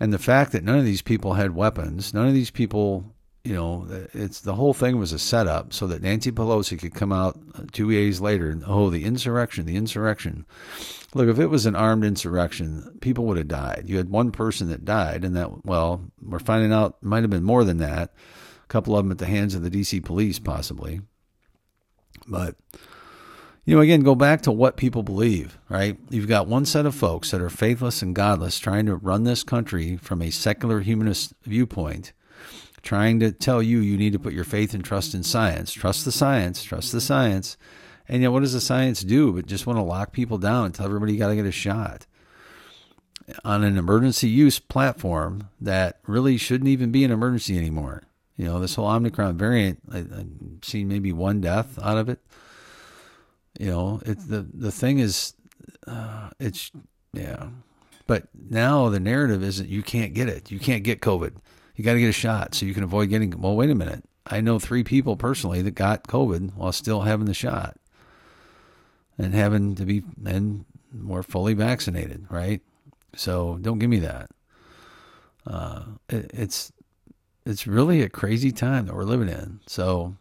And 0.00 0.12
the 0.12 0.18
fact 0.18 0.52
that 0.52 0.64
none 0.64 0.78
of 0.78 0.84
these 0.84 1.02
people 1.02 1.34
had 1.34 1.54
weapons, 1.54 2.12
none 2.12 2.28
of 2.28 2.34
these 2.34 2.50
people, 2.50 3.11
you 3.44 3.54
know, 3.54 3.86
it's 4.12 4.40
the 4.40 4.54
whole 4.54 4.72
thing 4.72 4.98
was 4.98 5.12
a 5.12 5.18
setup 5.18 5.72
so 5.72 5.86
that 5.88 6.02
Nancy 6.02 6.30
Pelosi 6.30 6.78
could 6.78 6.94
come 6.94 7.12
out 7.12 7.38
uh, 7.54 7.62
two 7.72 7.90
days 7.90 8.20
later 8.20 8.48
and, 8.50 8.62
oh, 8.66 8.88
the 8.88 9.04
insurrection, 9.04 9.66
the 9.66 9.76
insurrection. 9.76 10.46
Look, 11.14 11.28
if 11.28 11.40
it 11.40 11.48
was 11.48 11.66
an 11.66 11.74
armed 11.74 12.04
insurrection, 12.04 12.98
people 13.00 13.24
would 13.26 13.36
have 13.36 13.48
died. 13.48 13.84
You 13.86 13.96
had 13.96 14.10
one 14.10 14.30
person 14.30 14.68
that 14.68 14.84
died, 14.84 15.24
and 15.24 15.36
that, 15.36 15.64
well, 15.66 16.04
we're 16.22 16.38
finding 16.38 16.72
out 16.72 17.02
might 17.02 17.22
have 17.22 17.30
been 17.30 17.42
more 17.42 17.64
than 17.64 17.78
that 17.78 18.14
A 18.64 18.66
couple 18.68 18.96
of 18.96 19.04
them 19.04 19.12
at 19.12 19.18
the 19.18 19.26
hands 19.26 19.54
of 19.54 19.62
the 19.62 19.70
DC 19.70 20.04
police, 20.04 20.38
possibly. 20.38 21.00
But 22.28 22.56
you 23.64 23.76
know, 23.76 23.80
again, 23.80 24.02
go 24.02 24.14
back 24.14 24.42
to 24.42 24.52
what 24.52 24.76
people 24.76 25.02
believe, 25.02 25.58
right? 25.68 25.96
You've 26.10 26.28
got 26.28 26.48
one 26.48 26.64
set 26.64 26.84
of 26.84 26.94
folks 26.94 27.30
that 27.30 27.40
are 27.40 27.50
faithless 27.50 28.02
and 28.02 28.14
godless 28.14 28.58
trying 28.58 28.86
to 28.86 28.96
run 28.96 29.22
this 29.22 29.44
country 29.44 29.96
from 29.96 30.20
a 30.20 30.30
secular 30.30 30.80
humanist 30.80 31.34
viewpoint, 31.44 32.12
trying 32.82 33.20
to 33.20 33.32
tell 33.32 33.62
you 33.62 33.78
you 33.78 33.96
need 33.96 34.12
to 34.12 34.18
put 34.18 34.32
your 34.32 34.44
faith 34.44 34.74
and 34.74 34.84
trust 34.84 35.14
in 35.14 35.22
science. 35.22 35.72
Trust 35.72 36.04
the 36.04 36.12
science, 36.12 36.62
trust 36.62 36.92
the 36.92 37.00
science. 37.00 37.56
And 38.08 38.22
yet, 38.22 38.32
what 38.32 38.40
does 38.40 38.52
the 38.52 38.60
science 38.60 39.02
do? 39.02 39.32
But 39.32 39.46
just 39.46 39.66
want 39.66 39.78
to 39.78 39.82
lock 39.82 40.12
people 40.12 40.38
down 40.38 40.66
and 40.66 40.74
tell 40.74 40.86
everybody 40.86 41.12
you 41.12 41.18
got 41.18 41.28
to 41.28 41.36
get 41.36 41.46
a 41.46 41.52
shot 41.52 42.06
on 43.44 43.64
an 43.64 43.78
emergency 43.78 44.28
use 44.28 44.58
platform 44.58 45.48
that 45.60 46.00
really 46.06 46.36
shouldn't 46.36 46.68
even 46.68 46.90
be 46.90 47.04
an 47.04 47.10
emergency 47.10 47.56
anymore. 47.56 48.02
You 48.36 48.46
know, 48.46 48.58
this 48.58 48.74
whole 48.74 48.88
Omicron 48.88 49.36
variant, 49.36 49.80
I, 49.90 49.98
I've 49.98 50.26
seen 50.62 50.88
maybe 50.88 51.12
one 51.12 51.40
death 51.40 51.78
out 51.82 51.98
of 51.98 52.08
it. 52.08 52.20
You 53.58 53.70
know, 53.70 54.00
it, 54.04 54.28
the 54.28 54.46
the 54.52 54.72
thing 54.72 54.98
is, 54.98 55.34
uh, 55.86 56.30
it's 56.40 56.72
yeah. 57.12 57.48
But 58.06 58.28
now 58.50 58.88
the 58.88 58.98
narrative 59.00 59.42
isn't 59.42 59.68
you 59.68 59.82
can't 59.82 60.14
get 60.14 60.28
it. 60.28 60.50
You 60.50 60.58
can't 60.58 60.82
get 60.82 61.00
COVID. 61.00 61.34
You 61.74 61.84
got 61.84 61.94
to 61.94 62.00
get 62.00 62.08
a 62.08 62.12
shot 62.12 62.54
so 62.54 62.66
you 62.66 62.74
can 62.74 62.84
avoid 62.84 63.08
getting. 63.08 63.40
Well, 63.40 63.56
wait 63.56 63.70
a 63.70 63.74
minute. 63.74 64.04
I 64.26 64.40
know 64.40 64.58
three 64.58 64.84
people 64.84 65.16
personally 65.16 65.62
that 65.62 65.72
got 65.74 66.04
COVID 66.04 66.54
while 66.54 66.72
still 66.72 67.02
having 67.02 67.26
the 67.26 67.34
shot 67.34 67.76
and 69.18 69.34
having 69.34 69.74
to 69.76 69.84
be 69.84 70.02
and 70.24 70.64
more 70.92 71.22
fully 71.22 71.54
vaccinated, 71.54 72.26
right? 72.30 72.60
So 73.16 73.58
don't 73.60 73.78
give 73.78 73.90
me 73.90 73.98
that. 74.00 74.30
Uh, 75.46 75.82
it, 76.08 76.30
it's 76.32 76.72
it's 77.44 77.66
really 77.66 78.02
a 78.02 78.08
crazy 78.08 78.52
time 78.52 78.86
that 78.86 78.94
we're 78.94 79.02
living 79.04 79.28
in. 79.28 79.60
So, 79.66 80.14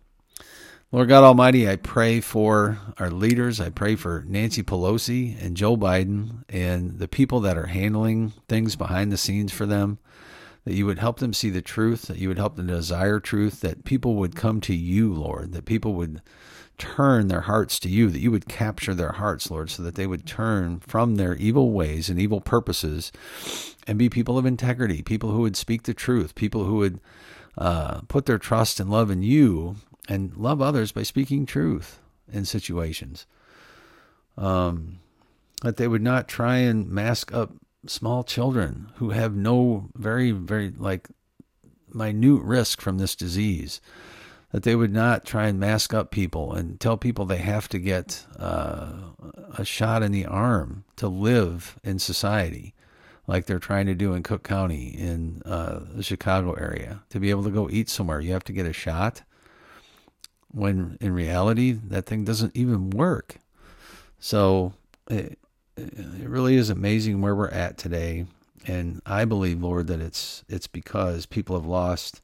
Lord 0.91 1.07
God 1.07 1.23
Almighty, 1.23 1.69
I 1.69 1.75
pray 1.75 2.19
for 2.19 2.79
our 2.97 3.11
leaders. 3.11 3.61
I 3.61 3.69
pray 3.69 3.95
for 3.95 4.25
Nancy 4.27 4.63
Pelosi 4.63 5.41
and 5.43 5.55
Joe 5.55 5.77
Biden 5.77 6.43
and 6.49 6.97
the 6.97 7.07
people 7.07 7.39
that 7.41 7.57
are 7.57 7.67
handling 7.67 8.33
things 8.47 8.75
behind 8.75 9.11
the 9.11 9.17
scenes 9.17 9.51
for 9.51 9.65
them. 9.65 9.99
That 10.65 10.76
you 10.76 10.86
would 10.86 11.00
help 11.00 11.19
them 11.19 11.34
see 11.34 11.50
the 11.50 11.62
truth, 11.62 12.04
that 12.04 12.19
you 12.19 12.28
would 12.28 12.38
help 12.38 12.56
them 12.56 12.67
desire 12.67 13.19
truth, 13.19 13.62
that 13.62 13.84
people 13.84 14.15
would 14.15 14.36
come 14.36 14.62
to 14.62 14.76
you, 14.76 15.12
Lord, 15.13 15.54
that 15.54 15.65
people 15.65 15.93
would 15.95 16.21
turn 16.78 17.28
their 17.28 17.41
hearts 17.41 17.80
to 17.80 17.89
you, 17.89 18.10
that 18.10 18.19
you 18.19 18.32
would 18.32 18.47
capture 18.47 18.93
their 18.93 19.13
hearts, 19.13 19.50
Lord, 19.50 19.69
so 19.69 19.84
that 19.84 19.95
they 19.95 20.08
would 20.08 20.26
turn 20.26 20.80
from 20.80 21.15
their 21.15 21.36
evil 21.36 21.71
ways 21.71 22.10
and 22.10 22.19
evil 22.19 22.41
purposes 22.41 23.12
and 23.88 23.97
be 23.97 24.10
people 24.10 24.38
of 24.38 24.45
integrity, 24.45 25.02
people 25.02 25.32
who 25.32 25.41
would 25.41 25.56
speak 25.56 25.84
the 25.84 25.93
truth, 25.93 26.36
people 26.36 26.65
who 26.65 26.76
would 26.76 27.00
uh, 27.58 28.02
put 28.08 28.26
their 28.26 28.38
trust 28.38 28.80
and 28.80 28.89
love 28.89 29.12
in 29.12 29.21
you 29.24 29.76
and 30.08 30.36
love 30.36 30.62
others 30.62 30.91
by 30.91 31.04
speaking 31.04 31.45
truth 31.45 32.00
in 32.32 32.45
situations. 32.45 33.26
Um, 34.38 35.00
that 35.62 35.78
they 35.78 35.88
would 35.88 36.02
not 36.02 36.28
try 36.28 36.58
and 36.58 36.89
mask 36.89 37.34
up 37.34 37.52
small 37.88 38.24
children 38.24 38.91
who 38.96 39.10
have 39.12 39.36
no 39.36 39.89
very, 39.96 40.32
very 40.32 40.72
like 40.76 41.10
minute 41.94 42.44
risk 42.44 42.82
from 42.82 42.98
this 42.98 43.15
disease 43.15 43.82
that 44.52 44.63
they 44.63 44.76
would 44.76 44.94
not 44.94 45.26
try 45.26 45.48
and 45.48 45.60
mask 45.60 45.94
up 45.94 46.12
people 46.12 46.54
and 46.54 46.80
tell 46.80 46.98
people 46.98 47.26
they 47.26 47.38
have 47.38 47.70
to 47.70 47.80
get 47.80 48.26
uh, 48.38 48.91
a 49.58 49.63
shot 49.63 50.04
in 50.04 50.12
the 50.12 50.26
arm 50.26 50.84
to 50.98 51.08
live 51.08 51.80
in 51.84 51.98
society, 51.98 52.74
like 53.28 53.46
they're 53.46 53.60
trying 53.60 53.86
to 53.86 53.96
do 53.96 54.13
in 54.13 54.24
Cook 54.24 54.44
County 54.44 54.88
in 54.88 55.41
uh, 55.46 55.80
the 55.94 56.04
Chicago 56.04 56.54
area. 56.54 57.02
To 57.10 57.20
be 57.20 57.30
able 57.30 57.44
to 57.44 57.50
go 57.50 57.70
eat 57.70 57.89
somewhere, 57.89 58.20
you 58.20 58.34
have 58.34 58.44
to 58.46 58.54
get 58.54 58.65
a 58.65 58.74
shot. 58.74 59.22
When 60.50 60.98
in 61.00 61.13
reality, 61.13 61.72
that 61.72 62.06
thing 62.06 62.26
doesn't 62.26 62.56
even 62.56 62.89
work. 62.89 63.38
So 64.20 64.74
it, 65.10 65.39
it 65.82 66.30
really 66.30 66.56
is 66.56 66.70
amazing 66.70 67.22
where 67.22 67.36
we're 67.36 67.50
at 67.50 67.78
today. 67.78 68.26
And 68.67 69.02
I 69.06 69.26
believe, 69.26 69.62
Lord, 69.62 69.88
that 69.88 70.02
it's 70.02 70.44
it's 70.48 70.67
because 70.67 71.26
people 71.26 71.56
have 71.56 71.65
lost 71.65 72.22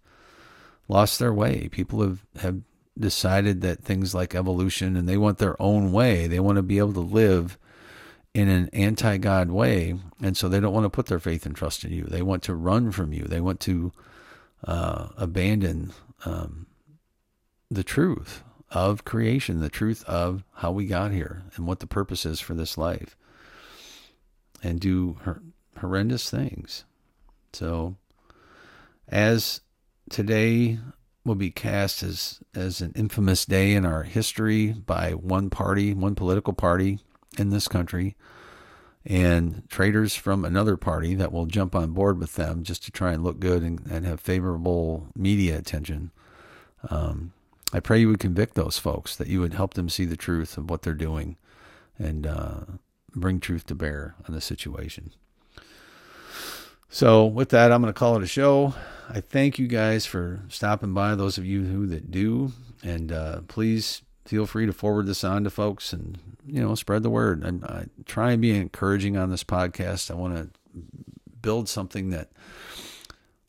lost 0.88 1.20
their 1.20 1.34
way. 1.34 1.67
People 1.70 2.02
have, 2.02 2.26
have 2.39 2.62
decided 2.98 3.62
that 3.62 3.84
things 3.84 4.15
like 4.15 4.34
evolution 4.34 4.96
and 4.96 5.08
they 5.08 5.17
want 5.17 5.38
their 5.38 5.62
own 5.62 5.91
way. 5.91 6.28
They 6.28 6.39
want 6.39 6.56
to 6.58 6.63
be 6.63 6.78
able 6.78 6.93
to 6.93 7.00
live 7.00 7.58
in 8.34 8.50
an 8.50 8.70
anti 8.72 9.17
God 9.17 9.50
way. 9.50 10.00
And 10.22 10.38
so 10.38 10.48
they 10.48 10.60
don't 10.60 10.74
want 10.74 10.86
to 10.86 10.89
put 10.89 11.08
their 11.08 11.20
faith 11.20 11.46
and 11.46 11.56
trust 11.56 11.84
in 11.84 11.91
you. 11.91 12.04
They 12.04 12.22
want 12.22 12.43
to 12.43 12.56
run 12.56 12.91
from 12.91 13.13
you. 13.13 13.24
They 13.24 13.41
want 13.41 13.60
to 13.62 13.91
uh, 14.63 15.10
abandon 15.17 15.91
um, 16.26 16.67
the 17.70 17.84
truth 17.84 18.43
of 18.72 19.06
creation, 19.06 19.60
the 19.60 19.70
truth 19.70 20.04
of 20.06 20.43
how 20.56 20.72
we 20.72 20.86
got 20.86 21.12
here 21.12 21.43
and 21.56 21.65
what 21.65 21.80
the 21.80 21.88
purpose 21.88 22.26
is 22.26 22.39
for 22.39 22.54
this 22.54 22.78
life, 22.78 23.16
and 24.63 24.80
do 24.80 25.17
horrendous 25.80 26.30
things. 26.30 26.86
So, 27.54 27.96
as 29.08 29.62
today 30.10 30.80
will 31.24 31.36
be 31.36 31.52
cast 31.52 32.04
as 32.04 32.39
as 32.56 32.82
an 32.82 32.93
infamous 32.96 33.46
day 33.46 33.74
in 33.74 33.86
our 33.86 34.04
history 34.04 34.72
by 34.72 35.12
one 35.12 35.50
party, 35.50 35.93
one 35.93 36.15
political 36.15 36.54
party 36.54 37.00
in 37.38 37.50
this 37.50 37.67
country, 37.67 38.15
and 39.06 39.63
traitors 39.70 40.15
from 40.15 40.43
another 40.43 40.78
party 40.78 41.15
that 41.15 41.32
will 41.32 41.46
jump 41.46 41.76
on 41.76 41.91
board 41.91 42.20
with 42.20 42.36
them 42.36 42.63
just 42.63 42.84
to 42.86 42.91
try 42.91 43.12
and 43.13 43.24
look 43.24 43.39
good 43.39 43.62
and, 43.62 43.86
and 43.89 44.06
have 44.06 44.20
favorable 44.20 45.08
media 45.15 45.58
attention. 45.58 46.12
Um, 46.89 47.34
I 47.74 47.80
pray 47.80 48.00
you 48.00 48.08
would 48.08 48.20
convict 48.20 48.56
those 48.56 48.78
folks, 48.78 49.15
that 49.17 49.28
you 49.28 49.41
would 49.41 49.54
help 49.54 49.74
them 49.74 49.89
see 49.89 50.06
the 50.06 50.15
truth 50.15 50.58
of 50.58 50.70
what 50.70 50.82
they're 50.84 50.93
doing, 50.93 51.38
and 52.00 52.26
uh, 52.26 52.60
bring 53.19 53.39
truth 53.39 53.65
to 53.67 53.75
bear 53.75 54.15
on 54.27 54.34
the 54.34 54.41
situation. 54.41 55.12
So, 56.89 57.25
with 57.25 57.49
that, 57.49 57.71
I'm 57.71 57.82
going 57.82 57.93
to 57.93 57.97
call 57.99 58.15
it 58.15 58.23
a 58.23 58.27
show. 58.27 58.73
I 59.10 59.21
thank 59.21 59.60
you 59.60 59.67
guys 59.67 60.06
for 60.06 60.41
stopping 60.49 60.93
by, 60.93 61.15
those 61.15 61.38
of 61.38 61.45
you 61.45 61.65
who 61.65 61.86
that 61.88 62.12
do, 62.12 62.53
and 62.82 63.12
uh, 63.12 63.41
please 63.47 64.01
feel 64.25 64.45
free 64.45 64.65
to 64.65 64.73
forward 64.73 65.06
this 65.06 65.23
on 65.23 65.45
to 65.45 65.49
folks 65.49 65.93
and 65.93 66.19
you 66.45 66.62
know 66.62 66.75
spread 66.75 67.03
the 67.03 67.10
word. 67.10 67.45
I, 67.45 67.73
I 67.73 67.86
try 68.06 68.32
and 68.32 68.41
be 68.41 68.56
encouraging 68.56 69.17
on 69.17 69.30
this 69.30 69.43
podcast. 69.43 70.12
I 70.12 70.15
want 70.15 70.36
to 70.36 70.49
build 71.41 71.69
something 71.69 72.10
that 72.10 72.30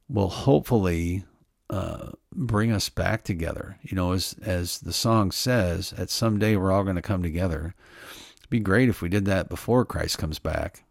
will 0.08 0.28
hopefully 0.28 1.24
uh, 1.70 2.10
bring 2.32 2.70
us 2.70 2.88
back 2.88 3.24
together. 3.24 3.78
You 3.82 3.96
know, 3.96 4.12
as 4.12 4.36
as 4.42 4.80
the 4.80 4.92
song 4.92 5.32
says, 5.32 5.92
at 5.94 6.10
some 6.10 6.38
day 6.38 6.56
we're 6.56 6.72
all 6.72 6.84
going 6.84 6.96
to 6.96 7.02
come 7.02 7.22
together. 7.22 7.74
It'd 8.48 8.50
be 8.50 8.60
great 8.60 8.88
if 8.88 9.02
we 9.02 9.10
did 9.10 9.26
that 9.26 9.50
before 9.50 9.84
Christ 9.84 10.16
comes 10.16 10.38
back. 10.38 10.82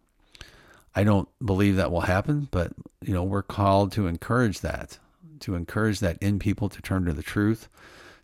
I 0.96 1.04
don't 1.04 1.28
believe 1.44 1.76
that 1.76 1.92
will 1.92 2.02
happen, 2.02 2.48
but 2.52 2.72
you 3.02 3.16
know, 3.16 3.24
we're 3.24 3.42
called 3.42 3.92
to 3.94 4.06
encourage 4.06 4.62
that, 4.62 5.00
to 5.40 5.56
encourage 5.56 6.00
that 6.02 6.20
in 6.22 6.38
people 6.38 6.70
to 6.70 6.82
turn 6.84 7.06
to 7.06 7.14
the 7.14 7.24
truth, 7.24 7.68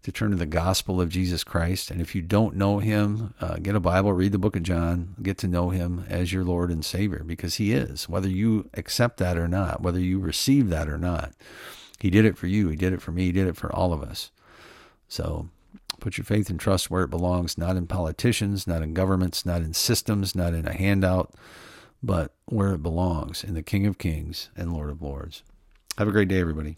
to 0.03 0.11
turn 0.11 0.29
to 0.29 0.37
the 0.37 0.45
gospel 0.45 1.01
of 1.01 1.09
Jesus 1.09 1.43
Christ. 1.43 1.89
And 1.89 1.99
if 1.99 2.13
you 2.13 2.21
don't 2.21 2.55
know 2.55 2.77
him, 2.77 3.33
uh, 3.41 3.55
get 3.55 3.75
a 3.75 3.79
Bible, 3.79 4.13
read 4.13 4.33
the 4.33 4.37
book 4.37 4.55
of 4.55 4.61
John, 4.61 5.15
get 5.23 5.39
to 5.39 5.47
know 5.47 5.71
him 5.71 6.05
as 6.09 6.31
your 6.31 6.43
Lord 6.43 6.69
and 6.69 6.85
Savior 6.85 7.23
because 7.25 7.55
he 7.55 7.73
is, 7.73 8.07
whether 8.07 8.29
you 8.29 8.69
accept 8.75 9.17
that 9.17 9.35
or 9.35 9.47
not, 9.47 9.81
whether 9.81 9.99
you 9.99 10.19
receive 10.19 10.69
that 10.69 10.87
or 10.87 10.99
not. 10.99 11.33
He 11.99 12.11
did 12.11 12.23
it 12.23 12.37
for 12.37 12.45
you. 12.45 12.67
He 12.67 12.75
did 12.75 12.93
it 12.93 13.01
for 13.01 13.11
me. 13.11 13.25
He 13.25 13.31
did 13.31 13.47
it 13.47 13.57
for 13.57 13.73
all 13.73 13.93
of 13.93 14.03
us. 14.03 14.29
So 15.07 15.49
put 16.03 16.17
your 16.17 16.25
faith 16.25 16.49
and 16.49 16.59
trust 16.59 16.91
where 16.91 17.03
it 17.03 17.09
belongs, 17.09 17.57
not 17.57 17.77
in 17.77 17.87
politicians, 17.87 18.67
not 18.67 18.81
in 18.81 18.93
governments, 18.93 19.45
not 19.45 19.61
in 19.61 19.73
systems, 19.73 20.35
not 20.35 20.53
in 20.53 20.67
a 20.67 20.73
handout 20.73 21.33
but 22.03 22.33
where 22.45 22.73
it 22.73 22.83
belongs 22.83 23.43
in 23.43 23.53
the 23.53 23.63
King 23.63 23.87
of 23.87 23.97
Kings 23.97 24.49
and 24.57 24.73
Lord 24.73 24.89
of 24.89 25.01
Lords. 25.01 25.41
Have 25.97 26.07
a 26.07 26.11
great 26.11 26.27
day, 26.27 26.39
everybody. 26.39 26.77